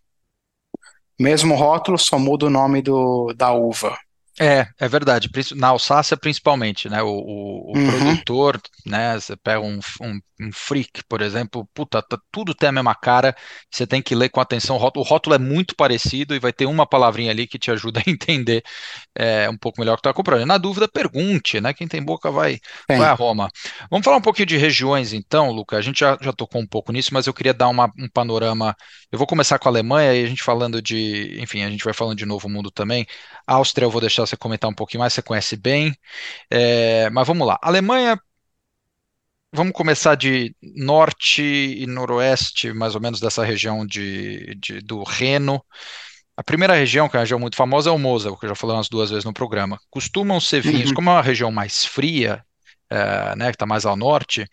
Mesmo 1.20 1.54
rótulo, 1.54 1.98
só 1.98 2.18
muda 2.18 2.46
o 2.46 2.50
nome 2.50 2.80
do, 2.80 3.34
da 3.34 3.52
uva. 3.52 3.98
É, 4.40 4.68
é 4.78 4.88
verdade. 4.88 5.28
Na 5.56 5.68
Alsácia, 5.68 6.16
principalmente, 6.16 6.88
né? 6.88 7.02
O, 7.02 7.08
o, 7.08 7.74
o 7.74 7.78
Uhum, 7.78 8.18
produtor, 8.24 8.60
né? 8.86 9.14
Você 9.18 9.36
pega 9.36 9.60
um, 9.60 9.80
um, 10.00 10.20
um 10.40 10.52
freak, 10.52 11.02
por 11.08 11.20
exemplo, 11.22 11.68
puta, 11.74 12.00
tá- 12.00 12.16
tudo 12.30 12.54
tem 12.54 12.68
a 12.68 12.72
mesma 12.72 12.94
cara. 12.94 13.34
Você 13.68 13.84
tem 13.84 14.00
que 14.00 14.14
ler 14.14 14.28
com 14.28 14.40
atenção. 14.40 14.76
O 14.76 14.78
rótulo, 14.78 15.04
o 15.04 15.08
rótulo 15.08 15.34
é 15.34 15.38
muito 15.40 15.74
parecido 15.74 16.36
e 16.36 16.38
vai 16.38 16.52
ter 16.52 16.66
uma 16.66 16.86
palavrinha 16.86 17.32
ali 17.32 17.48
que 17.48 17.58
te 17.58 17.72
ajuda 17.72 18.00
a 18.06 18.08
entender 18.10 18.62
é, 19.16 19.48
um 19.50 19.56
pouco 19.58 19.80
melhor 19.80 19.94
o 19.94 19.96
que 19.96 20.00
está 20.00 20.12
comprando. 20.14 20.46
Na 20.46 20.58
dúvida, 20.58 20.88
pergunte, 20.88 21.60
né? 21.60 21.74
Quem 21.74 21.88
tem 21.88 22.02
boca 22.02 22.30
vai, 22.30 22.58
vai 22.96 23.08
a 23.08 23.14
Roma. 23.14 23.50
Vamos 23.90 24.04
falar 24.04 24.18
um 24.18 24.20
pouquinho 24.22 24.46
de 24.46 24.56
regiões, 24.56 25.12
então, 25.12 25.50
Luca. 25.50 25.76
A 25.76 25.82
gente 25.82 26.00
já, 26.00 26.16
já 26.20 26.32
tocou 26.32 26.60
um 26.60 26.66
pouco 26.66 26.92
nisso, 26.92 27.10
mas 27.12 27.26
eu 27.26 27.34
queria 27.34 27.54
dar 27.54 27.68
uma- 27.68 27.92
um 27.98 28.08
panorama. 28.12 28.74
Eu 29.10 29.18
vou 29.18 29.26
começar 29.26 29.58
com 29.58 29.68
a 29.68 29.72
Alemanha 29.72 30.14
e 30.14 30.24
a 30.24 30.28
gente 30.28 30.42
falando 30.42 30.82
de, 30.82 31.40
enfim, 31.40 31.62
a 31.62 31.70
gente 31.70 31.82
vai 31.84 31.94
falando 31.94 32.18
de 32.18 32.26
Novo 32.26 32.48
Mundo 32.48 32.70
também. 32.70 33.06
A 33.46 33.54
Áustria, 33.54 33.86
eu 33.86 33.90
vou 33.90 34.00
deixar 34.02 34.26
você 34.26 34.36
comentar 34.36 34.68
um 34.70 34.74
pouquinho 34.74 35.00
mais, 35.00 35.14
você 35.14 35.22
conhece 35.22 35.56
bem. 35.56 35.96
É, 36.50 37.10
mas 37.10 37.26
vamos 37.26 37.46
lá. 37.46 37.58
Alemanha, 37.62 38.20
vamos 39.52 39.72
começar 39.72 40.14
de 40.14 40.54
norte 40.62 41.42
e 41.42 41.86
noroeste, 41.86 42.72
mais 42.72 42.94
ou 42.94 43.00
menos 43.00 43.20
dessa 43.20 43.44
região 43.44 43.86
de, 43.86 44.54
de- 44.56 44.80
do 44.80 45.02
Reno. 45.02 45.64
A 46.36 46.44
primeira 46.44 46.74
região, 46.74 47.08
que 47.08 47.16
é 47.16 47.18
uma 47.18 47.24
região 47.24 47.40
muito 47.40 47.56
famosa, 47.56 47.90
é 47.90 47.92
o 47.92 47.98
Mosel, 47.98 48.36
que 48.38 48.46
eu 48.46 48.50
já 48.50 48.54
falei 48.54 48.76
umas 48.76 48.88
duas 48.88 49.10
vezes 49.10 49.24
no 49.24 49.34
programa. 49.34 49.78
Costumam 49.90 50.40
ser 50.40 50.60
vinhos, 50.62 50.90
Uhum, 50.90 50.92
como 50.92 51.10
é 51.10 51.14
uma 51.14 51.22
região 51.22 51.52
mais 51.52 51.84
fria, 51.84 52.44
é, 52.90 53.36
né, 53.36 53.46
que 53.50 53.56
está 53.56 53.66
mais 53.66 53.86
ao 53.86 53.96
norte, 53.96 54.46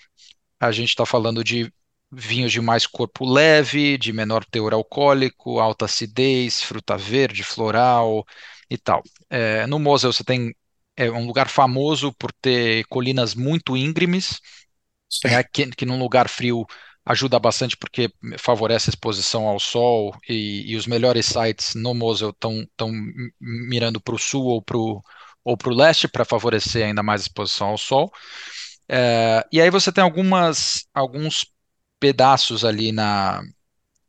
a 0.60 0.72
gente 0.72 0.90
está 0.90 1.06
falando 1.06 1.44
de 1.44 1.72
vinhos 2.16 2.52
de 2.52 2.62
mais 2.62 2.88
corpo 2.88 3.26
leve, 3.26 3.98
de 3.98 4.14
menor 4.14 4.46
teor 4.46 4.74
alcoólico, 4.74 5.60
alta 5.60 5.86
acidez, 5.86 6.62
fruta 6.62 6.98
verde, 6.98 7.44
floral 7.44 8.26
e 8.70 8.78
tal. 8.78 9.04
É, 9.30 9.68
no 9.68 9.80
Mosel 9.80 10.14
você 10.14 10.24
tem 10.24 10.56
é 10.98 11.12
um 11.12 11.26
lugar 11.28 11.50
famoso 11.50 12.14
por 12.14 12.32
ter 12.34 12.86
colinas 12.88 13.36
muito 13.36 13.76
íngremes, 13.76 14.40
né, 15.24 15.44
que, 15.44 15.68
que 15.72 15.86
num 15.86 16.00
lugar 16.00 16.30
frio 16.30 16.66
ajuda 17.06 17.40
bastante 17.40 17.78
porque 17.78 18.12
favorece 18.40 18.90
a 18.90 18.92
exposição 18.92 19.48
ao 19.48 19.60
sol 19.60 20.16
e, 20.28 20.72
e 20.72 20.76
os 20.76 20.88
melhores 20.88 21.26
sites 21.28 21.76
no 21.76 21.94
Mosel 21.94 22.32
estão 22.32 22.92
mirando 23.40 24.02
para 24.02 24.16
o 24.16 24.20
sul 24.20 24.46
ou 24.46 24.62
para 24.62 24.78
o 24.78 25.02
ou 25.44 25.56
para 25.56 25.70
o 25.70 25.76
leste 25.76 26.08
para 26.08 26.26
favorecer 26.26 26.84
ainda 26.86 27.04
mais 27.04 27.22
a 27.22 27.26
exposição 27.26 27.68
ao 27.68 27.78
sol. 27.78 28.12
É, 28.90 29.46
e 29.52 29.62
aí 29.62 29.70
você 29.70 29.92
tem 29.92 30.04
algumas, 30.04 30.88
alguns 30.94 31.46
pedaços 32.00 32.66
ali 32.66 32.92
na, 32.92 33.42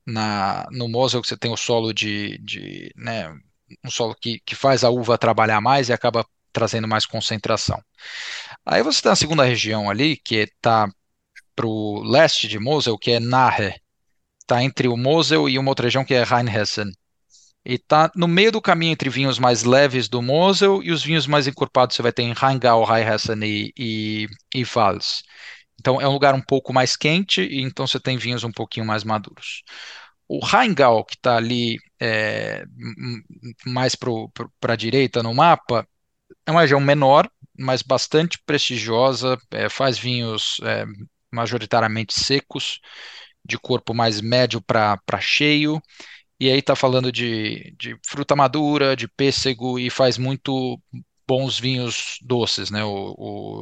na, 0.07 0.67
no 0.71 0.89
Mosel 0.89 1.21
que 1.23 1.29
você 1.29 1.37
tem 1.37 1.53
o 1.53 1.57
solo 1.57 1.93
de, 1.93 2.39
de 2.39 2.93
né, 2.97 3.29
um 3.85 3.91
solo 3.91 4.15
que, 4.15 4.41
que 4.45 4.55
faz 4.55 4.85
a 4.85 4.91
uva 4.91 5.19
trabalhar 5.19 5.61
mais 5.61 5.89
e 5.89 5.93
acaba 5.93 6.25
trazendo 6.53 6.89
mais 6.89 7.05
concentração. 7.05 7.83
Aí 8.65 8.83
você 8.83 9.03
tem 9.03 9.13
a 9.13 9.17
segunda 9.17 9.45
região 9.45 9.91
ali, 9.91 10.17
que 10.17 10.37
está 10.37 10.89
para 11.55 11.67
o 11.67 12.03
leste 12.03 12.49
de 12.49 12.59
Mosel, 12.59 12.99
que 12.99 13.13
é 13.13 13.21
Nahe. 13.21 13.75
Está 14.41 14.63
entre 14.63 14.89
o 14.89 14.97
Mosel 14.97 15.49
e 15.49 15.59
uma 15.59 15.71
outra 15.71 15.87
região 15.87 16.05
que 16.05 16.15
é 16.15 16.23
Rheinhessen. 16.23 16.93
E 17.65 17.75
está 17.75 18.11
no 18.15 18.29
meio 18.29 18.53
do 18.53 18.63
caminho 18.63 18.93
entre 18.93 19.11
vinhos 19.11 19.39
mais 19.39 19.65
leves 19.65 20.09
do 20.09 20.23
Mosel 20.23 20.83
e 20.83 20.93
os 20.93 21.03
vinhos 21.03 21.27
mais 21.27 21.47
encorpados. 21.47 21.97
Você 21.97 22.03
vai 22.03 22.13
ter 22.13 22.23
em 22.23 22.33
Rheingau, 22.33 22.85
Rheinhessen 22.85 23.43
e, 23.43 23.73
e, 23.77 24.27
e 24.55 24.65
Pfalz. 24.65 25.23
Então 25.81 26.01
é 26.01 26.09
um 26.09 26.13
lugar 26.13 26.35
um 26.35 26.41
pouco 26.43 26.73
mais 26.73 26.97
quente 26.97 27.43
e 27.43 27.63
então 27.63 27.87
você 27.87 28.01
tem 28.01 28.17
vinhos 28.19 28.45
um 28.45 28.53
pouquinho 28.53 28.87
mais 28.87 29.05
maduros. 29.05 29.63
O 30.29 30.45
Rheingau, 30.45 31.05
que 31.05 31.15
está 31.17 31.37
ali 31.37 31.79
é, 32.01 32.65
mais 33.67 33.95
para 33.95 34.73
a 34.73 34.77
direita 34.77 35.23
no 35.23 35.35
mapa, 35.35 35.87
é 36.47 36.51
uma 36.51 36.63
região 36.63 36.81
menor, 36.81 37.31
mas 37.59 37.83
bastante 37.83 38.39
prestigiosa, 38.47 39.39
é, 39.53 39.69
faz 39.69 39.99
vinhos 39.99 40.59
é, 40.65 40.85
majoritariamente 41.33 42.15
secos, 42.19 42.81
de 43.45 43.59
corpo 43.59 43.95
mais 43.95 44.21
médio 44.21 44.61
para 44.63 45.01
cheio, 45.21 45.81
E 46.41 46.51
aí 46.51 46.63
tá 46.63 46.77
falando 46.77 47.13
de, 47.13 47.75
de 47.79 47.97
fruta 48.07 48.37
madura, 48.37 48.97
de 48.97 49.09
pêssego 49.09 49.79
e 49.79 49.91
faz 49.91 50.19
muito 50.19 50.81
bons 51.27 51.59
vinhos 51.59 52.19
doces, 52.23 52.71
né? 52.71 52.85
O, 52.85 53.15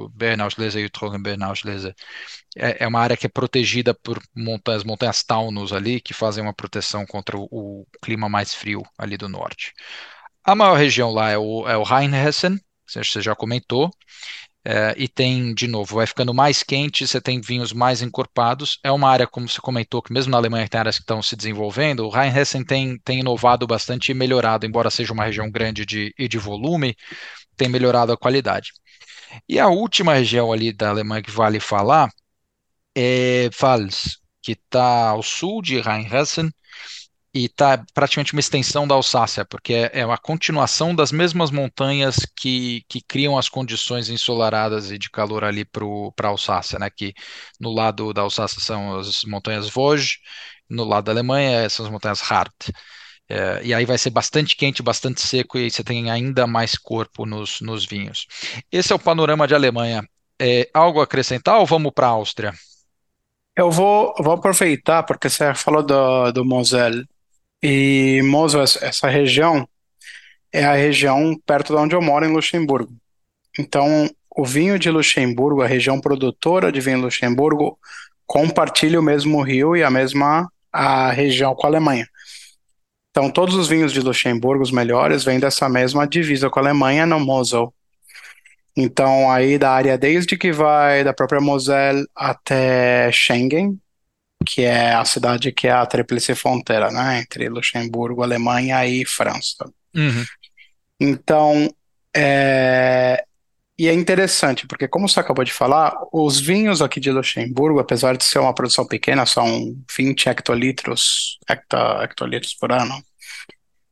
o 0.07 0.09
Bernauslese 0.11 0.81
e 0.81 0.85
o 0.85 0.91
Trockenbernauslese. 0.91 1.95
É, 2.57 2.85
é 2.85 2.87
uma 2.87 3.01
área 3.01 3.17
que 3.17 3.27
é 3.27 3.29
protegida 3.29 3.95
por 3.95 4.21
montanhas, 4.35 4.85
montanhas 4.85 5.23
Taunus 5.23 5.73
ali, 5.73 6.01
que 6.01 6.15
fazem 6.15 6.43
uma 6.43 6.55
proteção 6.55 7.07
contra 7.07 7.37
o, 7.37 7.49
o 7.51 7.87
clima 8.03 8.29
mais 8.29 8.55
frio 8.55 8.83
ali 8.99 9.17
do 9.17 9.29
norte. 9.29 9.73
A 10.45 10.55
maior 10.55 10.77
região 10.77 11.11
lá 11.11 11.31
é 11.31 11.39
o, 11.39 11.69
é 11.69 11.77
o 11.77 11.83
Rheinhessen, 11.83 12.61
você 12.87 13.23
já 13.23 13.35
comentou, 13.35 13.91
é, 14.67 14.95
e 14.97 15.07
tem, 15.09 15.53
de 15.53 15.67
novo, 15.67 15.97
vai 15.97 16.07
ficando 16.07 16.33
mais 16.33 16.63
quente, 16.63 17.07
você 17.07 17.21
tem 17.21 17.39
vinhos 17.41 17.73
mais 17.73 18.01
encorpados. 18.01 18.79
É 18.83 18.91
uma 18.91 19.11
área, 19.11 19.27
como 19.27 19.47
você 19.47 19.61
comentou, 19.61 20.01
que 20.03 20.13
mesmo 20.13 20.31
na 20.31 20.39
Alemanha 20.39 20.67
tem 20.67 20.81
áreas 20.81 20.97
que 20.97 21.03
estão 21.03 21.23
se 21.23 21.37
desenvolvendo, 21.37 22.01
o 22.01 22.09
Rheinhessen 22.09 22.65
tem, 22.65 22.99
tem 23.05 23.21
inovado 23.21 23.67
bastante 23.67 24.11
e 24.11 24.15
melhorado, 24.15 24.65
embora 24.65 24.91
seja 24.91 25.13
uma 25.13 25.25
região 25.25 25.51
grande 25.51 25.85
de, 25.85 26.15
e 26.19 26.27
de 26.27 26.39
volume, 26.39 26.97
tem 27.55 27.69
melhorado 27.69 28.13
a 28.13 28.17
qualidade. 28.17 28.73
E 29.49 29.59
a 29.59 29.69
última 29.69 30.15
região 30.15 30.53
ali 30.53 30.73
da 30.73 30.91
Alemanha 30.91 31.23
que 31.23 31.31
vale 31.31 31.61
falar 31.61 32.11
é 32.95 33.49
Pfalz, 33.51 34.19
que 34.43 34.53
está 34.53 35.09
ao 35.11 35.23
sul 35.23 35.63
de 35.63 35.81
Rheinhessen, 35.81 36.51
e 37.35 37.47
está 37.47 37.85
praticamente 37.93 38.33
uma 38.33 38.41
extensão 38.41 38.87
da 38.87 38.95
Alsácia, 38.95 39.45
porque 39.45 39.75
é, 39.75 39.91
é 40.01 40.03
a 40.05 40.17
continuação 40.17 40.95
das 40.95 41.11
mesmas 41.11 41.51
montanhas 41.51 42.17
que, 42.37 42.85
que 42.89 43.01
criam 43.03 43.37
as 43.37 43.49
condições 43.49 44.09
ensolaradas 44.09 44.93
e 44.93 44.99
de 44.99 45.11
calor 45.11 45.43
ali 45.43 45.65
para 45.65 46.29
a 46.29 46.31
Alsácia, 46.31 46.79
né? 46.79 46.89
Que 46.89 47.13
no 47.61 47.73
lado 47.73 48.13
da 48.15 48.23
Alsácia 48.23 48.61
são 48.61 48.97
as 49.01 49.25
montanhas 49.25 49.69
Vosges, 49.69 50.19
no 50.71 50.85
lado 50.85 51.07
da 51.07 51.13
Alemanha 51.13 51.69
são 51.69 51.85
as 51.85 51.91
montanhas 51.91 52.21
Hardt. 52.23 52.73
É, 53.29 53.61
e 53.65 53.73
aí 53.73 53.85
vai 53.85 53.97
ser 53.97 54.11
bastante 54.11 54.57
quente, 54.57 54.83
bastante 54.83 55.21
seco, 55.21 55.59
e 55.59 55.71
você 55.71 55.83
tem 55.83 56.11
ainda 56.11 56.47
mais 56.47 56.77
corpo 56.77 57.25
nos, 57.25 57.61
nos 57.61 57.87
vinhos. 57.87 58.27
Esse 58.71 58.93
é 58.93 58.97
o 58.97 58.99
panorama 58.99 59.47
de 59.47 59.55
Alemanha. 59.55 60.07
É, 60.41 60.69
algo 60.75 61.01
a 61.01 61.05
acrescentar 61.05 61.59
ou 61.59 61.67
vamos 61.67 61.93
para 61.93 62.07
a 62.07 62.11
Áustria? 62.11 62.53
Eu 63.57 63.71
vou, 63.71 64.13
vou 64.19 64.35
aproveitar, 64.35 65.05
porque 65.05 65.31
você 65.31 65.55
falou 65.55 65.83
do, 65.83 66.33
do 66.33 66.45
Moselle. 66.45 67.07
E 67.63 68.21
Mosel, 68.25 68.63
essa 68.63 69.09
região, 69.09 69.67
é 70.53 70.65
a 70.65 70.75
região 70.75 71.35
perto 71.47 71.73
de 71.75 71.81
onde 71.81 71.95
eu 71.95 72.03
moro, 72.03 72.27
em 72.27 72.33
Luxemburgo. 72.33 72.93
Então, 73.59 74.11
o 74.37 74.45
vinho 74.45 74.79
de 74.79 74.91
Luxemburgo, 74.91 75.63
a 75.63 75.67
região 75.67 76.01
produtora 76.01 76.73
de 76.73 76.81
vinho 76.81 76.99
de 76.99 77.05
Luxemburgo, 77.05 77.79
compartilha 78.27 78.99
o 78.99 79.03
mesmo 79.03 79.41
rio 79.43 79.77
e 79.77 79.83
a 79.83 79.91
mesma 79.91 80.51
a 80.73 81.11
região 81.13 81.55
com 81.55 81.67
a 81.67 81.71
Alemanha. 81.71 82.07
Então, 83.17 83.31
todos 83.31 83.55
os 83.55 83.69
vinhos 83.69 83.93
de 83.93 84.01
Luxemburgo, 84.01 84.65
os 84.65 84.73
melhores, 84.73 85.23
vêm 85.23 85.39
dessa 85.39 85.69
mesma 85.69 86.05
divisa 86.05 86.51
com 86.51 86.59
a 86.59 86.63
Alemanha, 86.63 87.07
no 87.07 87.21
Mosel. 87.21 87.73
Então, 88.77 89.31
aí 89.31 89.57
da 89.57 89.71
área 89.71 89.97
desde 89.97 90.37
que 90.37 90.51
vai 90.51 91.05
da 91.05 91.15
própria 91.15 91.41
Moselle 91.41 92.05
até 92.13 93.13
Schengen, 93.13 93.79
que 94.45 94.63
é 94.63 94.93
a 94.95 95.05
cidade 95.05 95.53
que 95.53 95.69
é 95.69 95.71
a 95.71 95.87
tríplice 95.87 96.35
fronteira, 96.35 96.91
né, 96.91 97.21
entre 97.21 97.49
Luxemburgo, 97.49 98.21
Alemanha 98.21 98.85
e 98.85 99.07
França. 99.07 99.65
Uhum. 99.95 100.25
Então, 101.01 101.73
é... 102.17 103.25
e 103.77 103.89
é 103.89 103.93
interessante, 103.93 104.67
porque 104.69 104.87
como 104.87 105.09
você 105.09 105.19
acabou 105.19 105.45
de 105.45 105.53
falar, 105.53 105.93
os 106.13 106.39
vinhos 106.39 106.81
aqui 106.81 107.01
de 107.01 107.11
Luxemburgo, 107.11 107.81
apesar 107.81 108.17
de 108.17 108.23
ser 108.23 108.39
uma 108.39 108.55
produção 108.55 108.87
pequena, 108.87 109.27
são 109.27 109.77
20 109.97 110.29
hectolitros, 110.29 111.39
hecta, 111.49 112.05
hectolitros 112.05 112.55
por 112.55 112.71
ano, 112.71 112.95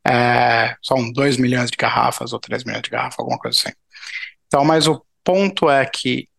é... 0.07 0.75
são 0.81 1.11
2 1.11 1.35
milhões 1.37 1.69
de 1.69 1.75
garrafas 1.75 2.31
ou 2.31 2.39
3 2.39 2.63
milhões 2.63 2.81
de 2.81 2.89
garrafas, 2.89 3.19
alguma 3.19 3.37
coisa 3.37 3.59
assim. 3.59 3.75
Então, 4.47 4.63
mas 4.63 4.87
o 4.87 5.03
ponto 5.21 5.69
é 5.69 5.85
que 5.85 6.29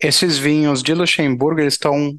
esses 0.00 0.36
vinhos 0.36 0.82
de 0.82 0.94
Luxemburgo, 0.94 1.60
eles 1.60 1.74
estão 1.74 2.18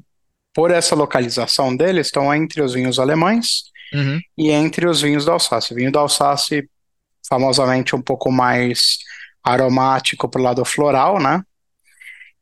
por 0.54 0.70
essa 0.70 0.94
localização 0.94 1.76
deles, 1.76 2.06
estão 2.06 2.34
entre 2.34 2.62
os 2.62 2.72
vinhos 2.72 2.98
alemães 2.98 3.64
uhum. 3.92 4.18
e 4.36 4.50
entre 4.50 4.86
os 4.88 5.02
vinhos 5.02 5.24
da 5.24 5.32
Alsácia. 5.32 5.74
O 5.74 5.76
vinho 5.76 5.92
da 5.92 6.00
Alsácia, 6.00 6.66
famosamente 7.28 7.94
um 7.94 8.02
pouco 8.02 8.30
mais 8.30 8.98
aromático 9.42 10.28
para 10.28 10.40
o 10.40 10.44
lado 10.44 10.64
floral, 10.64 11.20
né? 11.20 11.42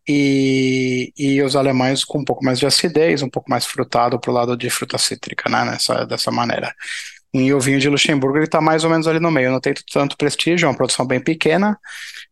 E, 0.08 1.12
e 1.18 1.42
os 1.42 1.54
alemães 1.54 2.02
com 2.04 2.18
um 2.20 2.24
pouco 2.24 2.44
mais 2.44 2.58
de 2.58 2.66
acidez, 2.66 3.22
um 3.22 3.28
pouco 3.28 3.50
mais 3.50 3.66
frutado 3.66 4.18
para 4.18 4.30
o 4.30 4.34
lado 4.34 4.56
de 4.56 4.70
fruta 4.70 4.96
cítrica, 4.96 5.50
né? 5.50 5.64
Nessa, 5.64 6.04
dessa 6.06 6.30
maneira. 6.30 6.74
E 7.32 7.52
o 7.52 7.60
vinho 7.60 7.78
de 7.78 7.88
Luxemburgo 7.90 8.38
ele 8.38 8.46
está 8.46 8.60
mais 8.60 8.84
ou 8.84 8.90
menos 8.90 9.06
ali 9.06 9.20
no 9.20 9.30
meio. 9.30 9.52
Não 9.52 9.60
tem 9.60 9.74
tanto 9.92 10.16
prestígio, 10.16 10.66
é 10.66 10.68
uma 10.70 10.76
produção 10.76 11.06
bem 11.06 11.20
pequena, 11.20 11.78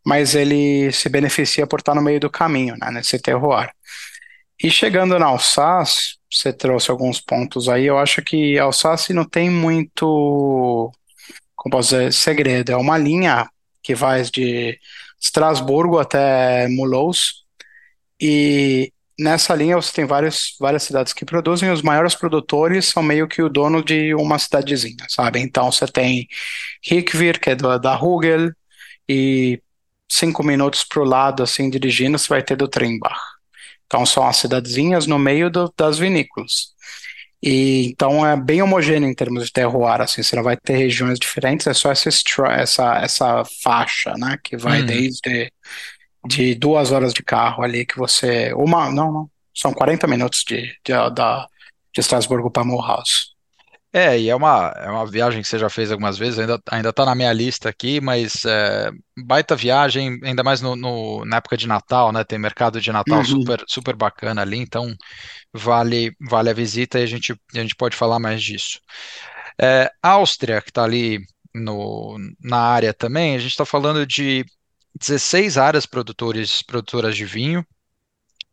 mas 0.04 0.34
ele 0.34 0.90
se 0.92 1.08
beneficia 1.08 1.66
por 1.66 1.80
estar 1.80 1.94
no 1.94 2.02
meio 2.02 2.18
do 2.18 2.30
caminho, 2.30 2.76
né? 2.80 2.90
Nesse 2.90 3.18
terroir. 3.20 3.70
E 4.62 4.70
chegando 4.70 5.18
na 5.18 5.26
Alsácia, 5.26 6.16
você 6.32 6.52
trouxe 6.52 6.90
alguns 6.90 7.20
pontos 7.20 7.68
aí, 7.68 7.84
eu 7.86 7.98
acho 7.98 8.22
que 8.22 8.58
Alsácia 8.58 9.14
não 9.14 9.24
tem 9.24 9.50
muito, 9.50 10.90
como 11.54 11.72
posso 11.72 11.90
dizer, 11.90 12.12
segredo. 12.12 12.72
É 12.72 12.76
uma 12.76 12.96
linha 12.96 13.48
que 13.86 13.94
vai 13.94 14.22
de 14.24 14.76
Estrasburgo 15.20 15.98
até 16.00 16.66
Mulhouse, 16.66 17.34
e 18.20 18.92
nessa 19.18 19.54
linha 19.54 19.76
você 19.76 19.92
tem 19.92 20.04
várias, 20.04 20.56
várias 20.58 20.82
cidades 20.82 21.12
que 21.12 21.24
produzem, 21.24 21.70
os 21.70 21.82
maiores 21.82 22.16
produtores 22.16 22.86
são 22.86 23.00
meio 23.02 23.28
que 23.28 23.40
o 23.40 23.48
dono 23.48 23.84
de 23.84 24.12
uma 24.14 24.38
cidadezinha, 24.40 25.06
sabe? 25.08 25.38
Então 25.40 25.70
você 25.70 25.86
tem 25.86 26.26
Hickvir, 26.84 27.40
que 27.40 27.50
é 27.50 27.54
do, 27.54 27.78
da 27.78 27.96
Hugel, 27.96 28.50
e 29.08 29.62
cinco 30.10 30.42
minutos 30.42 30.82
para 30.82 31.00
o 31.00 31.04
lado, 31.04 31.44
assim, 31.44 31.70
dirigindo, 31.70 32.18
você 32.18 32.28
vai 32.28 32.42
ter 32.42 32.56
do 32.56 32.66
Trimbach. 32.66 33.14
Então 33.86 34.04
são 34.04 34.26
as 34.26 34.38
cidadezinhas 34.38 35.06
no 35.06 35.18
meio 35.18 35.48
do, 35.48 35.72
das 35.76 35.96
vinícolas. 35.96 36.74
E 37.48 37.86
então 37.86 38.26
é 38.26 38.36
bem 38.36 38.60
homogêneo 38.60 39.08
em 39.08 39.14
termos 39.14 39.44
de 39.46 39.52
terroir, 39.52 40.00
assim, 40.00 40.20
você 40.20 40.34
não 40.34 40.42
vai 40.42 40.56
ter 40.56 40.76
regiões 40.76 41.16
diferentes, 41.16 41.64
é 41.68 41.72
só 41.72 41.92
essa, 41.92 42.08
essa, 42.08 42.96
essa 42.96 43.44
faixa, 43.62 44.14
né, 44.18 44.36
que 44.42 44.56
vai 44.56 44.82
hum. 44.82 44.86
desde 44.86 45.52
de 46.26 46.56
duas 46.56 46.90
horas 46.90 47.14
de 47.14 47.22
carro 47.22 47.62
ali 47.62 47.86
que 47.86 47.96
você, 47.96 48.52
uma, 48.54 48.90
não, 48.90 49.12
não, 49.12 49.30
são 49.54 49.72
40 49.72 50.08
minutos 50.08 50.42
de, 50.44 50.74
de, 50.84 50.92
da, 51.14 51.46
de 51.94 52.00
Estrasburgo 52.00 52.50
para 52.50 52.64
Mulhouse. 52.64 53.35
É, 53.96 54.20
e 54.20 54.28
é 54.28 54.36
uma, 54.36 54.74
é 54.76 54.90
uma 54.90 55.06
viagem 55.06 55.40
que 55.40 55.48
você 55.48 55.58
já 55.58 55.70
fez 55.70 55.90
algumas 55.90 56.18
vezes, 56.18 56.38
ainda, 56.38 56.60
ainda 56.70 56.92
tá 56.92 57.06
na 57.06 57.14
minha 57.14 57.32
lista 57.32 57.70
aqui, 57.70 57.98
mas 57.98 58.44
é, 58.44 58.90
baita 59.24 59.56
viagem, 59.56 60.20
ainda 60.22 60.44
mais 60.44 60.60
no, 60.60 60.76
no, 60.76 61.24
na 61.24 61.38
época 61.38 61.56
de 61.56 61.66
Natal, 61.66 62.12
né? 62.12 62.22
Tem 62.22 62.38
mercado 62.38 62.78
de 62.78 62.92
Natal 62.92 63.20
uhum. 63.20 63.24
super, 63.24 63.64
super 63.66 63.96
bacana 63.96 64.42
ali, 64.42 64.58
então 64.58 64.94
vale, 65.50 66.14
vale 66.20 66.50
a 66.50 66.52
visita 66.52 67.00
e 67.00 67.04
a 67.04 67.06
gente, 67.06 67.32
a 67.54 67.58
gente 67.58 67.74
pode 67.74 67.96
falar 67.96 68.18
mais 68.18 68.42
disso. 68.42 68.82
É, 69.58 69.90
Áustria, 70.02 70.60
que 70.60 70.68
está 70.68 70.84
ali 70.84 71.18
no, 71.54 72.18
na 72.38 72.58
área 72.58 72.92
também, 72.92 73.34
a 73.34 73.38
gente 73.38 73.52
está 73.52 73.64
falando 73.64 74.06
de 74.06 74.44
16 75.00 75.56
áreas 75.56 75.86
produtores, 75.86 76.60
produtoras 76.60 77.16
de 77.16 77.24
vinho. 77.24 77.66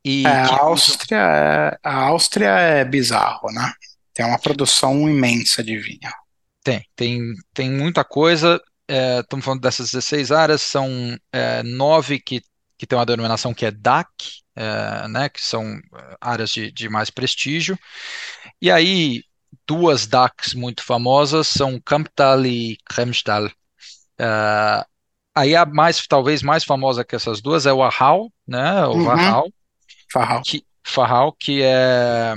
E 0.05 0.25
é, 0.25 0.29
a, 0.29 0.61
Áustria, 0.61 1.17
é, 1.17 1.77
a 1.83 1.95
Áustria 1.95 2.47
é 2.47 2.85
bizarro, 2.85 3.51
né? 3.51 3.73
Tem 4.13 4.25
uma 4.25 4.39
produção 4.39 5.09
imensa 5.09 5.63
de 5.63 5.77
vinho. 5.77 6.11
Tem, 6.63 6.85
tem, 6.95 7.33
tem 7.53 7.69
muita 7.69 8.03
coisa. 8.03 8.61
É, 8.87 9.19
estamos 9.19 9.43
falando 9.43 9.61
dessas 9.61 9.91
16 9.91 10.31
áreas, 10.31 10.61
são 10.61 11.17
é, 11.31 11.63
nove 11.63 12.19
que, 12.19 12.41
que 12.77 12.85
tem 12.85 12.97
uma 12.97 13.05
denominação 13.05 13.53
que 13.53 13.65
é 13.65 13.71
DAC, 13.71 14.07
é, 14.55 15.07
né, 15.07 15.29
que 15.29 15.41
são 15.41 15.63
é, 15.65 16.17
áreas 16.21 16.51
de, 16.51 16.71
de 16.71 16.89
mais 16.89 17.09
prestígio. 17.09 17.77
E 18.61 18.69
aí, 18.69 19.23
duas 19.67 20.05
DACs 20.05 20.53
muito 20.53 20.83
famosas 20.83 21.47
são 21.47 21.79
Kamptal 21.79 22.45
e 22.45 22.77
Kremstal. 22.85 23.49
É, 24.19 24.85
aí 25.35 25.55
a 25.55 25.65
mais, 25.65 26.05
talvez 26.07 26.43
mais 26.43 26.63
famosa 26.63 27.03
que 27.03 27.15
essas 27.15 27.41
duas 27.41 27.65
é 27.65 27.73
o 27.73 27.81
Ahau, 27.81 28.31
né, 28.47 28.85
o 28.85 28.93
uhum. 28.93 29.05
que, 30.43 30.63
Farral, 30.83 31.31
que 31.33 31.61
é 31.63 32.35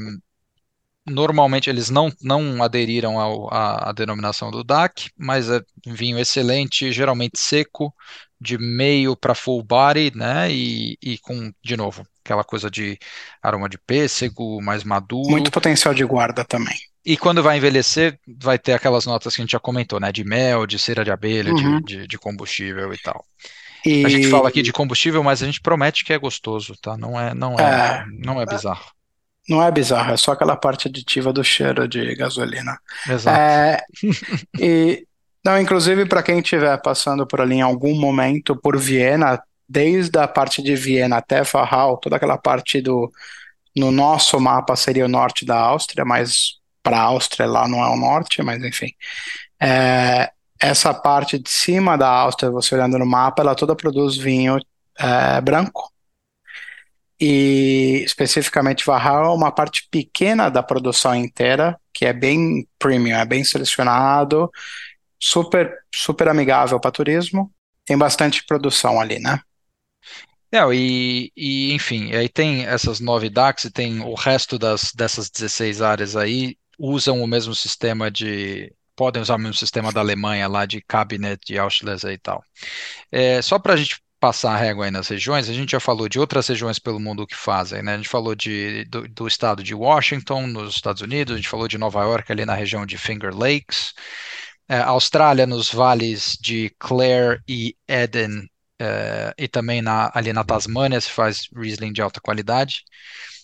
Normalmente 1.07 1.71
eles 1.71 1.89
não, 1.89 2.13
não 2.21 2.63
aderiram 2.63 3.21
ao, 3.21 3.53
à, 3.53 3.91
à 3.91 3.93
denominação 3.93 4.51
do 4.51 4.65
DAC, 4.65 5.11
mas 5.17 5.49
é 5.49 5.61
vinho 5.87 6.19
excelente, 6.19 6.91
geralmente 6.91 7.39
seco, 7.39 7.95
de 8.41 8.59
meio 8.59 9.17
para 9.17 9.35
full 9.35 9.63
body, 9.63 10.13
né? 10.15 10.51
E, 10.51 10.99
e 11.03 11.19
com, 11.19 11.53
de 11.63 11.77
novo, 11.77 12.07
aquela 12.25 12.45
coisa 12.45 12.71
de 12.71 12.99
aroma 13.43 13.69
de 13.69 13.79
pêssego, 13.79 14.61
mais 14.61 14.85
maduro. 14.85 15.31
Muito 15.31 15.51
potencial 15.51 15.95
de 15.95 16.05
guarda 16.05 16.45
também. 16.45 16.77
E 17.05 17.17
quando 17.17 17.41
vai 17.41 17.57
envelhecer, 17.57 18.19
vai 18.27 18.59
ter 18.59 18.73
aquelas 18.73 19.07
notas 19.07 19.35
que 19.35 19.41
a 19.41 19.45
gente 19.45 19.53
já 19.53 19.61
comentou, 19.61 20.01
né? 20.01 20.11
De 20.11 20.25
mel, 20.25 20.67
de 20.67 20.77
cera 20.77 21.05
de 21.05 21.13
abelha, 21.13 21.53
uhum. 21.53 21.81
de, 21.81 21.99
de, 21.99 22.07
de, 22.09 22.19
combustível 22.19 22.93
e 22.93 22.99
tal. 22.99 23.25
E... 23.85 24.05
A 24.05 24.09
gente 24.09 24.29
fala 24.29 24.49
aqui 24.49 24.61
de 24.61 24.73
combustível, 24.73 25.23
mas 25.23 25.41
a 25.41 25.47
gente 25.47 25.61
promete 25.61 26.05
que 26.05 26.13
é 26.13 26.19
gostoso, 26.19 26.75
tá? 26.83 26.97
Não 26.97 27.19
é, 27.19 27.33
não 27.33 27.55
é, 27.55 27.63
é... 27.63 28.05
não 28.25 28.41
é 28.41 28.45
bizarro. 28.45 28.96
Não 29.49 29.63
é 29.63 29.71
bizarro, 29.71 30.13
é 30.13 30.17
só 30.17 30.33
aquela 30.33 30.57
parte 30.57 30.89
aditiva 30.89 31.33
do 31.33 31.45
cheiro 31.45 31.87
de 31.87 32.15
gasolina. 32.15 32.79
Exato. 33.09 33.39
É, 33.39 33.81
e 34.59 35.07
não, 35.45 35.61
inclusive 35.61 36.07
para 36.07 36.23
quem 36.23 36.41
estiver 36.41 36.77
passando 36.83 37.27
por 37.27 37.41
ali 37.41 37.57
em 37.57 37.63
algum 37.63 37.95
momento 37.95 38.57
por 38.57 38.77
Viena, 38.77 39.41
desde 39.69 40.19
a 40.19 40.27
parte 40.27 40.63
de 40.63 40.75
Viena 40.75 41.19
até 41.19 41.43
Wachau, 41.43 41.99
toda 41.99 42.17
aquela 42.17 42.37
parte 42.37 42.81
do 42.81 43.11
no 43.77 43.93
nosso 43.93 44.41
mapa 44.41 44.75
seria 44.75 45.05
o 45.05 45.09
norte 45.09 45.45
da 45.45 45.59
Áustria, 45.59 46.05
mas 46.05 46.55
para 46.83 46.99
a 46.99 47.03
Áustria 47.03 47.47
lá 47.47 47.69
não 47.69 47.85
é 47.85 47.89
o 47.89 47.97
norte, 47.97 48.43
mas 48.43 48.63
enfim. 48.65 48.89
É, 49.61 50.31
essa 50.59 50.95
parte 50.95 51.39
de 51.39 51.51
cima 51.51 51.97
da 51.97 52.09
Áustria, 52.09 52.51
você 52.51 52.75
olhando 52.75 52.99
no 52.99 53.05
mapa, 53.05 53.43
ela 53.43 53.55
toda 53.55 53.77
produz 53.77 54.17
vinho 54.17 54.59
é, 54.99 55.41
branco. 55.41 55.93
E 57.19 58.03
especificamente 58.05 58.85
Varral 58.85 59.25
é 59.25 59.35
uma 59.35 59.51
parte 59.51 59.89
pequena 59.91 60.51
da 60.51 60.63
produção 60.63 61.15
inteira, 61.15 61.79
que 61.93 62.05
é 62.05 62.13
bem 62.13 62.69
premium, 62.79 63.17
é 63.17 63.25
bem 63.25 63.43
selecionado, 63.43 64.51
super 65.19 65.73
super 65.95 66.29
amigável 66.29 66.79
para 66.79 66.91
turismo. 66.91 67.51
Tem 67.85 67.97
bastante 67.97 68.45
produção 68.45 69.01
ali, 69.01 69.19
né? 69.19 69.41
É, 70.53 70.61
e, 70.75 71.33
e, 71.37 71.73
enfim, 71.73 72.13
aí 72.15 72.29
tem 72.29 72.67
essas 72.67 73.01
nove 73.01 73.29
DACs 73.29 73.65
e 73.65 73.71
tem 73.71 74.01
o 74.01 74.15
resto 74.15 74.59
das, 74.59 74.93
dessas 74.93 75.29
16 75.29 75.83
áreas 75.83 76.17
aí 76.17 76.57
usam 76.79 77.21
o 77.23 77.27
mesmo 77.27 77.55
sistema 77.55 78.11
de 78.11 78.73
podem 78.95 79.21
usar 79.21 79.37
o 79.37 79.39
mesmo 79.39 79.55
sistema 79.55 79.93
da 79.93 80.01
Alemanha 80.01 80.49
lá 80.49 80.65
de 80.65 80.81
cabinet 80.81 81.39
de 81.45 81.59
Auschwitz 81.59 82.05
e 82.05 82.19
tal. 82.19 82.43
É, 83.13 83.43
só 83.43 83.59
para 83.59 83.75
a 83.75 83.77
gente 83.77 84.01
passar 84.27 84.55
a 84.55 84.57
régua 84.57 84.87
aí 84.87 84.91
nas 84.91 85.07
regiões, 85.07 85.49
a 85.49 85.53
gente 85.53 85.71
já 85.71 85.79
falou 85.79 86.09
de 86.09 86.19
outras 86.19 86.49
regiões 86.49 86.81
pelo 86.81 86.99
mundo 86.99 87.25
que 87.29 87.37
fazem, 87.37 87.81
né? 87.81 87.95
A 87.95 87.97
gente 87.97 88.09
falou 88.09 88.35
de, 88.35 88.85
do, 88.87 89.07
do, 89.07 89.29
estado 89.29 89.63
de 89.63 89.73
Washington, 89.73 90.49
nos 90.49 90.75
Estados 90.75 91.01
Unidos, 91.01 91.33
a 91.33 91.37
gente 91.37 91.49
falou 91.49 91.69
de 91.69 91.79
Nova 91.79 92.03
York, 92.03 92.33
ali 92.33 92.45
na 92.45 92.53
região 92.57 92.85
de 92.85 92.99
Finger 92.99 93.33
Lakes, 93.33 93.93
é, 94.69 94.79
Austrália, 94.79 95.47
nos 95.47 95.73
vales 95.73 96.37
de 96.41 96.75
Clare 96.77 97.41
e 97.47 97.77
Eden, 97.87 98.51
é, 98.81 99.33
e 99.39 99.47
também 99.47 99.81
na, 99.81 100.11
ali 100.13 100.33
na 100.33 100.43
Tasmânia 100.43 101.01
se 101.01 101.13
faz 101.13 101.47
Riesling 101.55 101.93
de 101.93 102.03
alta 102.03 102.21
qualidade. 102.21 102.83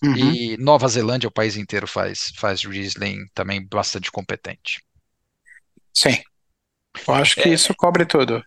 Uhum. 0.02 0.16
E 0.16 0.56
Nova 0.56 0.88
Zelândia, 0.88 1.28
o 1.28 1.32
país 1.32 1.56
inteiro 1.56 1.86
faz, 1.86 2.32
faz 2.34 2.64
Riesling 2.64 3.20
também 3.32 3.64
bastante 3.64 4.10
competente. 4.10 4.82
Sim. 5.94 6.20
Eu 7.06 7.14
acho 7.14 7.36
que 7.36 7.48
é, 7.48 7.52
isso 7.52 7.72
cobre 7.72 8.04
tudo. 8.04 8.42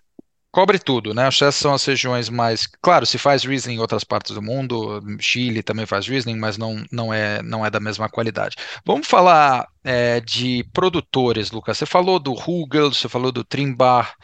Cobre 0.56 0.80
tudo, 0.80 1.14
né? 1.14 1.28
Essas 1.28 1.54
são 1.56 1.74
as 1.74 1.84
regiões 1.84 2.30
mais. 2.30 2.66
Claro, 2.82 3.06
se 3.06 3.18
faz 3.18 3.44
Riesling 3.44 3.74
em 3.74 3.80
outras 3.80 4.06
partes 4.06 4.34
do 4.34 4.42
mundo, 4.42 5.04
Chile 5.20 5.62
também 5.62 5.86
faz 5.86 6.08
Riesling, 6.08 6.38
mas 6.38 6.58
não, 6.58 6.82
não, 6.90 7.14
é, 7.14 7.42
não 7.42 7.66
é 7.66 7.70
da 7.70 7.82
mesma 7.82 8.08
qualidade. 8.08 8.56
Vamos 8.86 9.06
falar 9.06 9.68
é, 9.84 10.22
de 10.22 10.66
produtores, 10.72 11.52
Lucas. 11.52 11.78
Você 11.78 11.86
falou 11.86 12.20
do 12.20 12.32
Hugel, 12.32 12.94
você 12.94 13.10
falou 13.10 13.34
do 13.34 13.44
Trimbar. 13.44 14.16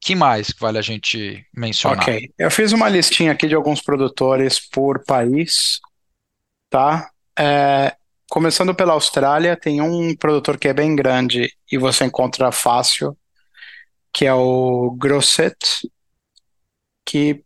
que 0.00 0.14
mais 0.14 0.50
vale 0.58 0.78
a 0.78 0.82
gente 0.82 1.44
mencionar? 1.54 2.04
Ok, 2.04 2.30
eu 2.38 2.50
fiz 2.50 2.72
uma 2.72 2.88
listinha 2.88 3.32
aqui 3.32 3.46
de 3.46 3.54
alguns 3.54 3.82
produtores 3.82 4.58
por 4.58 5.04
país, 5.04 5.78
tá? 6.70 7.10
É, 7.38 7.94
Começando 8.30 8.74
pela 8.74 8.94
Austrália, 8.94 9.56
tem 9.56 9.80
um 9.80 10.16
produtor 10.16 10.58
que 10.58 10.68
é 10.68 10.74
bem 10.74 10.96
grande 10.96 11.48
e 11.70 11.78
você 11.78 12.04
encontra 12.06 12.50
fácil, 12.50 13.16
que 14.16 14.24
é 14.24 14.32
o 14.32 14.92
Grosset, 14.92 15.58
que 17.04 17.44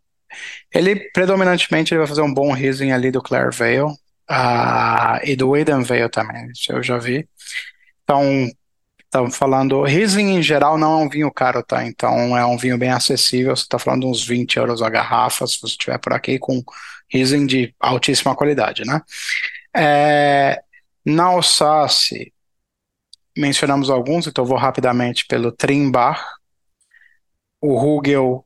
ele 0.73 1.11
predominantemente 1.11 1.93
ele 1.93 1.99
vai 1.99 2.07
fazer 2.07 2.23
um 2.23 2.33
bom 2.33 2.53
Riesling 2.53 2.93
ali 2.93 3.11
do 3.11 3.21
Clare 3.21 3.51
Vale 3.51 3.81
uh, 3.81 5.19
e 5.25 5.35
do 5.35 5.57
Eden 5.57 5.83
Vale 5.83 6.09
também, 6.09 6.47
isso 6.53 6.71
eu 6.71 6.81
já 6.81 6.97
vi. 6.97 7.29
Então, 8.05 8.49
estamos 9.05 9.37
falando, 9.37 9.83
Riesling 9.83 10.37
em 10.37 10.43
geral 10.45 10.79
não 10.79 11.01
é 11.01 11.05
um 11.05 11.09
vinho 11.09 11.33
caro, 11.33 11.61
tá? 11.61 11.85
Então 11.85 12.39
é 12.39 12.47
um 12.47 12.57
vinho 12.57 12.79
bem 12.79 12.91
acessível, 12.91 13.57
você 13.57 13.65
está 13.65 13.77
falando 13.77 14.09
uns 14.09 14.25
20 14.25 14.55
euros 14.57 14.81
a 14.81 14.89
garrafa, 14.89 15.49
se 15.49 15.61
você 15.61 15.73
estiver 15.73 15.99
por 15.99 16.13
aqui 16.13 16.39
com 16.39 16.63
Riesling 17.13 17.47
de 17.47 17.75
altíssima 17.81 18.37
qualidade, 18.37 18.85
né? 18.87 19.01
É, 19.75 20.63
na 21.05 21.25
Alsáce, 21.25 22.33
mencionamos 23.37 23.91
alguns, 23.91 24.29
então 24.29 24.45
vou 24.45 24.57
rapidamente 24.57 25.27
pelo 25.27 25.51
Trimbar, 25.51 26.40
o 27.61 27.77
Rugel 27.79 28.45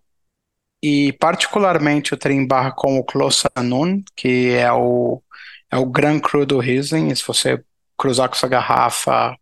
e 0.83 1.13
particularmente 1.15 2.13
o 2.13 2.17
Trimbar 2.17 2.75
com 2.75 2.99
o 2.99 3.05
Closanun, 3.05 4.03
que 4.15 4.51
é 4.51 4.71
o, 4.73 5.23
é 5.71 5.79
o 5.79 5.87
Gran 5.87 6.21
Cru 6.21 6.45
do 6.45 6.59
Riesling, 6.59 7.15
se 7.15 7.27
você 7.27 7.63
cruzar 7.97 8.29
com 8.29 8.35
essa 8.35 8.49
garrafa, 8.49 9.37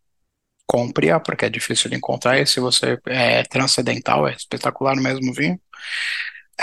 compre-a, 0.66 1.18
porque 1.18 1.44
é 1.44 1.50
difícil 1.50 1.90
de 1.90 1.96
encontrar, 1.96 2.38
e 2.38 2.46
se 2.46 2.60
você 2.60 2.98
é 3.06 3.42
transcendental, 3.44 4.28
é 4.28 4.34
espetacular 4.34 4.96
mesmo 4.96 5.30
o 5.30 5.34
vinho. 5.34 5.60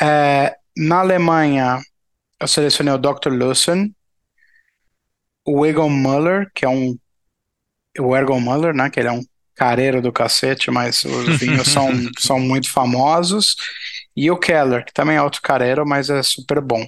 É, 0.02 0.56
na 0.78 1.00
Alemanha, 1.00 1.80
eu 2.40 2.48
selecionei 2.48 2.94
o 2.94 2.98
Dr. 2.98 3.32
Lussen, 3.32 3.94
o 5.46 5.66
Egon 5.66 5.90
Muller, 5.90 6.50
que 6.54 6.64
é 6.66 6.70
um. 6.70 6.98
O 8.00 8.16
Egon 8.16 8.40
Muller, 8.40 8.74
né? 8.74 8.90
Que 8.90 9.00
ele 9.00 9.10
é 9.10 9.12
um 9.12 9.24
careiro 9.60 10.02
do 10.02 10.12
cacete, 10.12 10.72
mas 10.72 11.04
os 11.04 11.38
vinhos 11.38 11.68
são, 11.68 11.90
são 12.18 12.40
muito 12.40 12.72
famosos. 12.72 13.56
E 14.16 14.32
o 14.32 14.38
Keller, 14.38 14.86
que 14.86 14.94
também 14.94 15.18
é 15.18 15.22
outro 15.22 15.42
careiro, 15.42 15.86
mas 15.86 16.10
é 16.10 16.24
super 16.24 16.62
bom. 16.62 16.86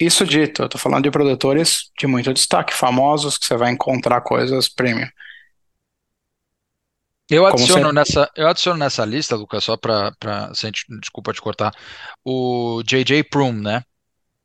Isso 0.00 0.24
dito, 0.24 0.62
eu 0.62 0.68
tô 0.68 0.78
falando 0.78 1.04
de 1.04 1.10
produtores 1.10 1.90
de 1.98 2.06
muito 2.06 2.32
destaque, 2.32 2.72
famosos, 2.72 3.36
que 3.36 3.46
você 3.46 3.56
vai 3.56 3.70
encontrar 3.70 4.20
coisas 4.20 4.68
premium. 4.68 5.08
Eu 7.28 7.46
adiciono, 7.46 7.88
você... 7.88 7.92
nessa, 7.92 8.30
eu 8.36 8.48
adiciono 8.48 8.78
nessa 8.78 9.04
lista, 9.04 9.36
Lucas, 9.36 9.64
só 9.64 9.76
para. 9.76 10.12
Desculpa 11.00 11.32
te 11.32 11.40
cortar, 11.40 11.72
o 12.24 12.82
J.J. 12.84 13.24
Prum, 13.24 13.52
né? 13.52 13.82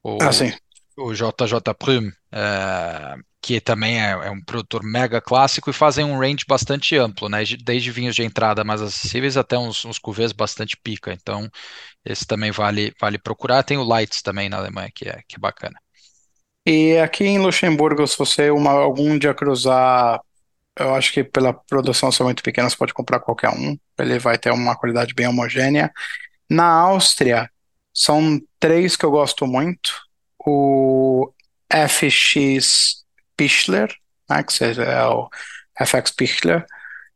O, 0.03 0.17
ah, 0.21 0.31
sim 0.31 0.53
o 0.97 1.13
JJ 1.13 1.73
Prume, 1.77 2.12
é, 2.31 3.15
que 3.47 3.62
também 3.62 3.97
é, 3.97 4.12
é, 4.12 4.29
um 4.29 4.41
produtor 4.41 4.83
mega 4.83 5.21
clássico 5.21 5.69
e 5.69 5.73
fazem 5.73 6.03
um 6.03 6.19
range 6.19 6.43
bastante 6.45 6.97
amplo, 6.97 7.29
né? 7.29 7.45
Desde 7.63 7.89
vinhos 7.91 8.13
de 8.13 8.21
entrada 8.21 8.62
mais 8.62 8.81
acessíveis 8.81 9.38
até 9.38 9.57
uns, 9.57 9.86
uns 9.86 9.97
cuvês 9.97 10.33
bastante 10.33 10.75
pica. 10.75 11.13
Então, 11.13 11.49
esse 12.03 12.27
também 12.27 12.51
vale, 12.51 12.93
vale 12.99 13.17
procurar. 13.17 13.63
Tem 13.63 13.77
o 13.77 13.86
Lights 13.86 14.21
também 14.21 14.49
na 14.49 14.57
Alemanha, 14.57 14.91
que 14.93 15.07
é, 15.07 15.21
que 15.25 15.38
é 15.38 15.39
bacana. 15.39 15.79
E 16.65 16.97
aqui 16.97 17.23
em 17.23 17.39
Luxemburgo, 17.39 18.05
se 18.05 18.17
você 18.17 18.49
uma, 18.49 18.71
algum 18.71 19.17
dia 19.17 19.33
cruzar, 19.33 20.19
eu 20.77 20.93
acho 20.93 21.13
que 21.13 21.23
pela 21.23 21.53
produção 21.53 22.12
ser 22.12 22.23
muito 22.23 22.43
pequena, 22.43 22.69
você 22.69 22.75
pode 22.75 22.93
comprar 22.93 23.21
qualquer 23.21 23.51
um. 23.51 23.77
Ele 23.97 24.19
vai 24.19 24.38
ter 24.38 24.51
uma 24.51 24.75
qualidade 24.75 25.13
bem 25.13 25.25
homogênea. 25.25 25.89
Na 26.49 26.67
Áustria, 26.69 27.49
são 27.93 28.41
três 28.60 28.97
que 28.97 29.05
eu 29.05 29.12
gosto 29.12 29.47
muito 29.47 29.95
o 30.45 31.31
FX 31.71 33.06
Pichler, 33.38 33.93
né, 34.30 34.43
que 34.43 34.52
seja 34.52 34.84
é 34.84 35.06
o 35.06 35.30
FX 35.86 36.12
Pichler, 36.12 36.65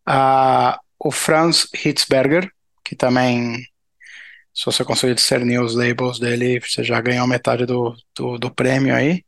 uh, 0.08 0.78
o 1.00 1.12
Franz 1.12 1.68
Hitzberger, 1.74 2.50
que 2.84 2.96
também, 2.96 3.58
se 4.54 4.66
você 4.66 4.86
conseguir 4.86 5.16
discernir 5.16 5.60
os 5.60 5.76
labels 5.76 6.20
dele, 6.20 6.60
você 6.60 6.84
já 6.84 7.02
ganhou 7.02 7.28
metade 7.28 7.66
do, 7.66 7.96
do, 8.16 8.38
do 8.38 8.52
prêmio 8.54 8.96
aí, 8.96 9.26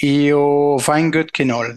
e 0.00 0.32
o 0.32 0.78
Weingut 0.86 1.32
Kinol. 1.32 1.74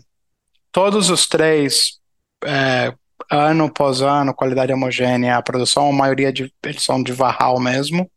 Todos 0.72 1.10
os 1.10 1.28
três, 1.28 2.00
é, 2.46 2.94
ano 3.30 3.66
após 3.66 4.02
ano, 4.02 4.34
qualidade 4.34 4.74
homogênea, 4.74 5.38
a 5.38 5.42
produção, 5.42 5.89
a 5.89 5.94
maioria 5.94 6.32
de, 6.32 6.54
eles 6.63 6.84
são 6.84 7.02
de 7.02 7.12
Varral 7.12 7.60
mesmo, 7.60 8.10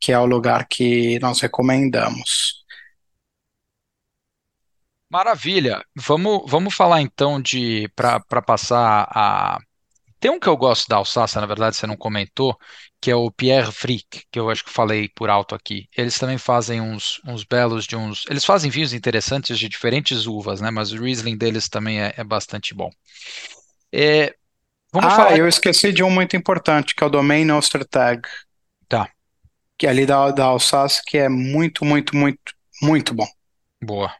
que 0.00 0.12
é 0.12 0.18
o 0.18 0.26
lugar 0.26 0.66
que 0.68 1.18
nós 1.20 1.40
recomendamos. 1.40 2.61
Maravilha. 5.12 5.84
Vamos, 5.94 6.50
vamos 6.50 6.74
falar 6.74 7.02
então 7.02 7.38
de 7.38 7.86
para 7.94 8.40
passar 8.40 9.06
a 9.10 9.58
tem 10.18 10.30
um 10.30 10.38
que 10.38 10.48
eu 10.48 10.56
gosto 10.56 10.88
da 10.88 10.96
Alsácia, 10.96 11.40
na 11.40 11.48
verdade, 11.48 11.74
você 11.74 11.84
não 11.84 11.96
comentou, 11.96 12.56
que 13.00 13.10
é 13.10 13.16
o 13.16 13.28
Pierre 13.28 13.72
Frick, 13.72 14.22
que 14.30 14.38
eu 14.38 14.48
acho 14.48 14.64
que 14.64 14.70
falei 14.70 15.08
por 15.08 15.28
alto 15.28 15.52
aqui. 15.52 15.88
Eles 15.96 16.16
também 16.16 16.38
fazem 16.38 16.80
uns, 16.80 17.20
uns 17.26 17.42
belos 17.42 17.84
de 17.86 17.96
uns. 17.96 18.24
Eles 18.30 18.44
fazem 18.44 18.70
vinhos 18.70 18.92
interessantes 18.92 19.58
de 19.58 19.68
diferentes 19.68 20.26
uvas, 20.26 20.60
né? 20.60 20.70
Mas 20.70 20.92
o 20.92 21.02
Riesling 21.02 21.36
deles 21.36 21.68
também 21.68 22.00
é, 22.00 22.14
é 22.16 22.22
bastante 22.22 22.72
bom. 22.72 22.88
É, 23.92 24.32
vamos 24.92 25.12
ah, 25.12 25.16
falar... 25.16 25.36
eu 25.36 25.48
esqueci 25.48 25.92
de 25.92 26.04
um 26.04 26.10
muito 26.10 26.36
importante, 26.36 26.94
que 26.94 27.02
é 27.02 27.06
o 27.06 27.10
Domain 27.10 27.50
Ostertag. 27.50 28.22
Tá. 28.88 29.10
Que 29.76 29.88
é 29.88 29.90
ali 29.90 30.06
da, 30.06 30.30
da 30.30 30.44
Alsácia, 30.44 31.02
que 31.04 31.18
é 31.18 31.28
muito, 31.28 31.84
muito, 31.84 32.16
muito, 32.16 32.54
muito 32.80 33.12
bom. 33.12 33.26
Boa. 33.84 34.14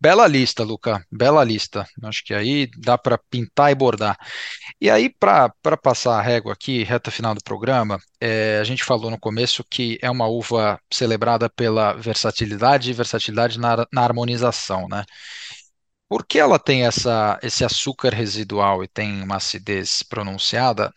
Bela 0.00 0.26
lista, 0.26 0.64
Luca. 0.64 1.04
Bela 1.10 1.44
lista. 1.44 1.86
Acho 2.02 2.24
que 2.24 2.34
aí 2.34 2.68
dá 2.76 2.98
para 2.98 3.16
pintar 3.16 3.70
e 3.70 3.74
bordar. 3.74 4.18
E 4.80 4.90
aí, 4.90 5.08
para 5.08 5.50
passar 5.80 6.18
a 6.18 6.22
régua 6.22 6.52
aqui, 6.52 6.82
reta 6.82 7.12
final 7.12 7.32
do 7.32 7.42
programa, 7.42 7.98
é, 8.20 8.58
a 8.60 8.64
gente 8.64 8.82
falou 8.82 9.10
no 9.12 9.18
começo 9.18 9.64
que 9.70 9.98
é 10.02 10.10
uma 10.10 10.26
uva 10.26 10.80
celebrada 10.92 11.48
pela 11.48 11.92
versatilidade 11.92 12.90
e 12.90 12.92
versatilidade 12.92 13.58
na, 13.58 13.86
na 13.92 14.02
harmonização, 14.02 14.88
né? 14.88 15.04
Por 16.08 16.26
que 16.26 16.38
ela 16.38 16.58
tem 16.58 16.84
essa, 16.84 17.38
esse 17.42 17.64
açúcar 17.64 18.12
residual 18.12 18.82
e 18.84 18.88
tem 18.88 19.22
uma 19.22 19.36
acidez 19.36 20.02
pronunciada? 20.02 20.92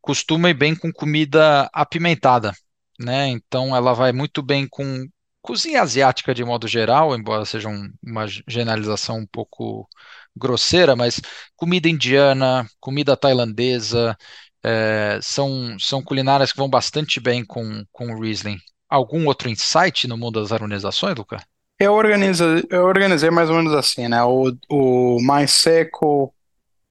Costuma 0.00 0.50
ir 0.50 0.54
bem 0.54 0.74
com 0.76 0.92
comida 0.92 1.70
apimentada, 1.72 2.52
né? 3.00 3.28
Então 3.28 3.74
ela 3.74 3.94
vai 3.94 4.12
muito 4.12 4.42
bem 4.42 4.66
com 4.68 5.06
cozinha 5.46 5.82
asiática 5.82 6.34
de 6.34 6.44
modo 6.44 6.66
geral, 6.68 7.14
embora 7.16 7.44
seja 7.44 7.68
um- 7.68 7.92
uma 8.04 8.26
generalização 8.48 9.18
um 9.20 9.26
pouco 9.26 9.88
grosseira, 10.36 10.96
mas 10.96 11.20
comida 11.56 11.88
indiana, 11.88 12.66
comida 12.80 13.16
tailandesa, 13.16 14.16
é, 14.64 15.18
são, 15.22 15.76
são 15.78 16.02
culinárias 16.02 16.52
que 16.52 16.58
vão 16.58 16.68
bastante 16.68 17.20
bem 17.20 17.44
com, 17.44 17.84
com 17.92 18.08
o 18.14 18.20
Riesling. 18.20 18.58
Algum 18.88 19.26
outro 19.26 19.48
insight 19.48 20.06
no 20.08 20.16
mundo 20.18 20.40
das 20.40 20.52
harmonizações, 20.52 21.16
Luca? 21.16 21.42
Eu 21.78 21.92
organizo, 21.92 22.44
eu 22.70 22.84
organizei 22.84 23.30
mais 23.30 23.50
ou 23.50 23.56
menos 23.56 23.74
assim, 23.74 24.08
né? 24.08 24.22
O, 24.24 24.50
o 24.70 25.20
mais 25.22 25.50
seco, 25.52 26.34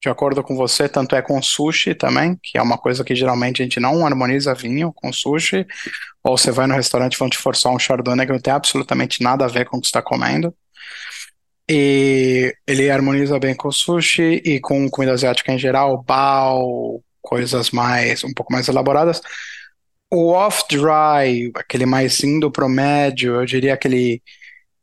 de 0.06 0.10
acordo 0.10 0.40
com 0.40 0.54
você, 0.54 0.88
tanto 0.88 1.16
é 1.16 1.20
com 1.20 1.42
sushi 1.42 1.92
também, 1.92 2.38
que 2.40 2.56
é 2.56 2.62
uma 2.62 2.78
coisa 2.78 3.02
que 3.02 3.12
geralmente 3.12 3.60
a 3.60 3.64
gente 3.64 3.80
não 3.80 4.06
harmoniza 4.06 4.54
vinho 4.54 4.92
com 4.92 5.12
sushi, 5.12 5.66
ou 6.22 6.38
você 6.38 6.52
vai 6.52 6.68
no 6.68 6.74
restaurante 6.74 7.14
e 7.14 7.18
vão 7.18 7.28
te 7.28 7.36
forçar 7.36 7.72
um 7.72 7.78
chardonnay 7.78 8.24
que 8.24 8.32
não 8.32 8.38
tem 8.38 8.52
absolutamente 8.52 9.20
nada 9.20 9.44
a 9.44 9.48
ver 9.48 9.64
com 9.66 9.78
o 9.78 9.80
que 9.80 9.86
está 9.88 10.00
comendo. 10.00 10.54
E 11.68 12.54
ele 12.64 12.88
harmoniza 12.88 13.36
bem 13.40 13.52
com 13.52 13.72
sushi 13.72 14.40
e 14.44 14.60
com 14.60 14.88
comida 14.88 15.12
asiática 15.12 15.52
em 15.52 15.58
geral, 15.58 16.00
bao, 16.04 17.02
coisas 17.20 17.72
mais, 17.72 18.22
um 18.22 18.32
pouco 18.32 18.52
mais 18.52 18.68
elaboradas. 18.68 19.20
O 20.08 20.30
off-dry, 20.30 21.50
aquele 21.56 21.84
mais 21.84 22.22
indo 22.22 22.48
pro 22.48 22.68
médio, 22.68 23.40
eu 23.40 23.44
diria 23.44 23.76
que 23.76 24.22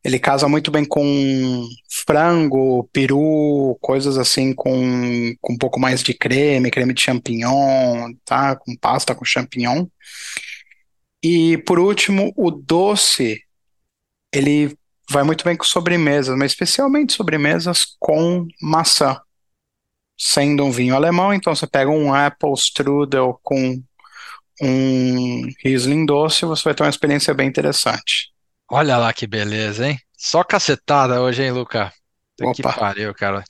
ele, 0.04 0.20
casa 0.20 0.50
muito 0.50 0.70
bem 0.70 0.84
com 0.84 1.66
frango, 1.90 2.90
peru, 2.92 3.78
coisas 3.82 4.18
assim 4.18 4.54
com, 4.54 5.34
com 5.42 5.54
um 5.54 5.58
pouco 5.58 5.80
mais 5.80 6.04
de 6.04 6.14
creme, 6.14 6.70
creme 6.70 6.94
de 6.94 7.02
champignon, 7.02 8.14
tá? 8.26 8.56
Com 8.56 8.76
pasta 8.76 9.16
com 9.16 9.24
champignon. 9.24 9.86
E 11.24 11.58
por 11.60 11.80
último, 11.80 12.34
o 12.36 12.52
doce, 12.52 13.42
ele 14.34 14.78
vai 15.10 15.24
muito 15.24 15.46
bem 15.46 15.56
com 15.56 15.64
sobremesas, 15.64 16.38
mas 16.38 16.52
especialmente 16.52 17.14
sobremesas 17.14 17.86
com 17.98 18.46
maçã. 18.62 19.18
Sendo 20.18 20.66
um 20.66 20.72
vinho 20.72 20.96
alemão, 20.96 21.34
então 21.34 21.56
você 21.56 21.66
pega 21.66 21.90
um 21.90 22.14
apple 22.14 22.54
strudel 22.56 23.40
com 23.42 23.82
um 24.62 25.48
Riesling 25.64 26.06
doce, 26.06 26.46
você 26.46 26.64
vai 26.64 26.76
ter 26.76 26.84
uma 26.84 26.90
experiência 26.90 27.34
bem 27.34 27.48
interessante. 27.48 28.33
Olha 28.76 28.98
lá 28.98 29.14
que 29.14 29.28
beleza, 29.28 29.88
hein? 29.88 30.00
Só 30.18 30.44
cacetada 30.44 31.22
hoje, 31.22 31.44
hein, 31.44 31.52
Luca? 31.52 31.94
Puta 32.38 32.52
Que 32.52 32.62
Opa, 32.62 32.74
pariu, 32.74 33.14
cara. 33.14 33.44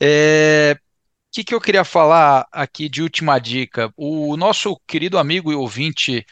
É, 0.00 0.76
O 0.76 1.32
que 1.32 1.44
que 1.44 1.54
eu 1.54 1.60
queria 1.60 1.84
falar 1.84 2.46
aqui 2.52 2.88
de 2.88 3.02
última 3.02 3.38
dica? 3.40 3.92
O 3.96 4.36
nosso 4.36 4.80
querido 4.86 5.18
amigo 5.18 5.52
e 5.52 5.56
ouvinte 5.56 6.26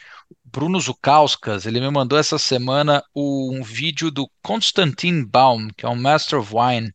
Bruno 0.45 0.79
Zukauskas, 0.79 1.65
ele 1.65 1.81
me 1.81 1.91
mandou 1.91 2.19
essa 2.19 2.39
semana 2.39 3.03
um 3.15 3.63
vídeo 3.63 4.11
do 4.11 4.29
Konstantin 4.43 5.25
Baum, 5.25 5.69
que 5.77 5.85
é 5.85 5.89
um 5.89 5.95
Master 5.95 6.39
of 6.39 6.53
Wine, 6.55 6.93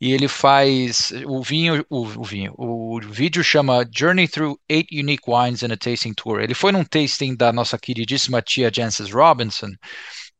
e 0.00 0.12
ele 0.12 0.28
faz 0.28 1.12
o 1.26 1.42
vinho, 1.42 1.84
o, 1.90 2.02
o 2.02 2.24
vinho, 2.24 2.54
o 2.58 3.00
vídeo 3.02 3.44
chama 3.44 3.86
Journey 3.90 4.28
Through 4.28 4.58
Eight 4.68 4.88
Unique 4.98 5.24
Wines 5.28 5.62
in 5.62 5.72
a 5.72 5.76
Tasting 5.76 6.14
Tour. 6.14 6.40
Ele 6.40 6.54
foi 6.54 6.72
num 6.72 6.84
tasting 6.84 7.36
da 7.36 7.52
nossa 7.52 7.78
queridíssima 7.78 8.42
tia 8.42 8.70
Jancis 8.74 9.10
Robinson, 9.10 9.70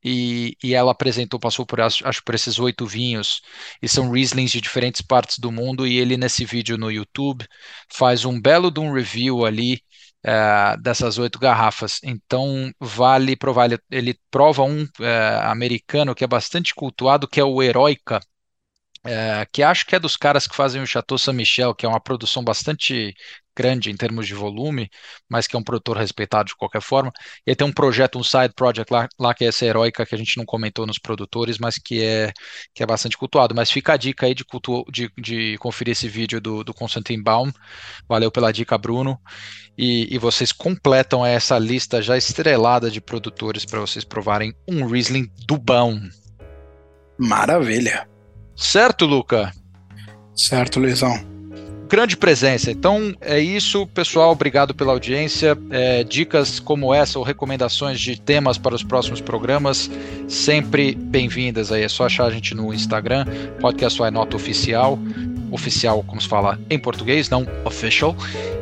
e, 0.04 0.56
e 0.62 0.74
ela 0.74 0.92
apresentou, 0.92 1.40
passou 1.40 1.64
por, 1.66 1.80
acho, 1.80 2.06
acho 2.06 2.22
por 2.24 2.34
esses 2.34 2.58
oito 2.58 2.86
vinhos, 2.86 3.40
e 3.82 3.88
são 3.88 4.10
Rieslings 4.10 4.52
de 4.52 4.60
diferentes 4.60 5.00
partes 5.00 5.38
do 5.38 5.50
mundo, 5.50 5.86
e 5.86 5.98
ele 5.98 6.16
nesse 6.16 6.44
vídeo 6.44 6.76
no 6.76 6.90
YouTube 6.90 7.46
faz 7.92 8.24
um 8.24 8.40
belo 8.40 8.70
de 8.70 8.80
um 8.80 8.92
review 8.92 9.44
ali 9.44 9.80
eh, 10.24 10.76
dessas 10.80 11.18
oito 11.18 11.38
garrafas. 11.38 12.00
Então 12.02 12.70
vale 12.80 13.36
provar, 13.36 13.66
ele, 13.66 13.78
ele 13.90 14.18
prova 14.30 14.62
um 14.64 14.86
eh, 15.00 15.40
americano 15.44 16.14
que 16.14 16.24
é 16.24 16.26
bastante 16.26 16.74
cultuado, 16.74 17.28
que 17.28 17.40
é 17.40 17.44
o 17.44 17.62
Heroica, 17.62 18.20
é, 19.04 19.46
que 19.52 19.62
acho 19.62 19.86
que 19.86 19.94
é 19.94 20.00
dos 20.00 20.16
caras 20.16 20.46
que 20.46 20.56
fazem 20.56 20.82
o 20.82 20.86
Chateau 20.86 21.18
Saint-Michel, 21.18 21.74
que 21.74 21.84
é 21.84 21.88
uma 21.88 22.00
produção 22.00 22.42
bastante 22.42 23.14
grande 23.56 23.90
em 23.90 23.96
termos 23.96 24.26
de 24.26 24.34
volume, 24.34 24.90
mas 25.28 25.46
que 25.46 25.54
é 25.54 25.58
um 25.58 25.62
produtor 25.62 25.96
respeitado 25.96 26.48
de 26.48 26.56
qualquer 26.56 26.82
forma. 26.82 27.12
E 27.46 27.54
tem 27.54 27.66
um 27.66 27.72
projeto, 27.72 28.18
um 28.18 28.24
side 28.24 28.52
project 28.54 28.92
lá, 28.92 29.08
lá 29.18 29.34
que 29.34 29.44
é 29.44 29.48
essa 29.48 29.64
heróica 29.64 30.04
que 30.04 30.14
a 30.14 30.18
gente 30.18 30.36
não 30.36 30.44
comentou 30.44 30.86
nos 30.86 30.98
produtores, 30.98 31.58
mas 31.58 31.76
que 31.76 32.02
é, 32.02 32.32
que 32.74 32.82
é 32.82 32.86
bastante 32.86 33.16
cultuado. 33.16 33.54
Mas 33.54 33.70
fica 33.70 33.92
a 33.92 33.96
dica 33.96 34.26
aí 34.26 34.34
de, 34.34 34.44
cultu 34.44 34.84
de, 34.90 35.10
de 35.16 35.56
conferir 35.58 35.92
esse 35.92 36.08
vídeo 36.08 36.40
do, 36.40 36.64
do 36.64 36.74
Constantin 36.74 37.22
Baum. 37.22 37.52
Valeu 38.08 38.30
pela 38.30 38.52
dica, 38.52 38.76
Bruno. 38.76 39.20
E, 39.78 40.12
e 40.12 40.18
vocês 40.18 40.50
completam 40.50 41.24
essa 41.24 41.58
lista 41.58 42.02
já 42.02 42.16
estrelada 42.16 42.90
de 42.90 43.00
produtores 43.00 43.64
para 43.64 43.80
vocês 43.80 44.04
provarem 44.04 44.54
um 44.68 44.86
Riesling 44.86 45.30
do 45.46 45.58
bom. 45.58 46.00
maravilha. 47.18 48.13
Certo, 48.56 49.04
Luca? 49.06 49.52
Certo, 50.34 50.80
Luizão. 50.80 51.34
grande 51.88 52.16
presença. 52.16 52.70
Então 52.70 53.14
é 53.20 53.38
isso, 53.38 53.86
pessoal. 53.88 54.32
Obrigado 54.32 54.74
pela 54.74 54.92
audiência. 54.92 55.56
É, 55.70 56.02
dicas 56.02 56.58
como 56.58 56.92
essa 56.92 57.18
ou 57.18 57.24
recomendações 57.24 58.00
de 58.00 58.20
temas 58.20 58.58
para 58.58 58.74
os 58.74 58.82
próximos 58.82 59.20
programas, 59.20 59.88
sempre 60.26 60.94
bem-vindas 60.94 61.70
aí. 61.70 61.82
É 61.82 61.88
só 61.88 62.06
achar 62.06 62.24
a 62.24 62.30
gente 62.30 62.54
no 62.54 62.74
Instagram, 62.74 63.24
podcast 63.60 64.00
Why 64.02 64.10
Not 64.10 64.34
Oficial. 64.34 64.98
Oficial, 65.52 66.02
como 66.02 66.20
se 66.20 66.26
fala 66.26 66.58
em 66.68 66.78
português, 66.78 67.30
não 67.30 67.46
official. 67.64 68.16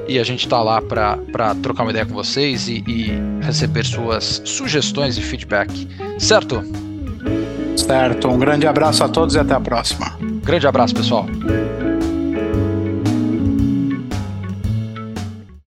E 0.07 0.19
a 0.19 0.25
gente 0.25 0.45
está 0.45 0.63
lá 0.63 0.83
para 0.83 1.55
trocar 1.63 1.85
uma 1.85 1.91
ideia 1.91 2.05
com 2.05 2.13
vocês 2.13 2.69
e, 2.69 2.85
e 2.87 3.13
receber 3.41 3.87
suas 3.87 4.43
sugestões 4.45 5.17
e 5.17 5.23
feedback. 5.23 5.89
Certo? 6.19 6.63
Certo. 7.77 8.29
Um 8.29 8.39
grande 8.39 8.67
abraço 8.67 9.03
a 9.05 9.09
todos 9.09 9.35
e 9.35 9.39
até 9.39 9.55
a 9.55 9.61
próxima. 9.61 10.17
Grande 10.45 10.67
abraço, 10.67 10.95
pessoal. 10.95 11.27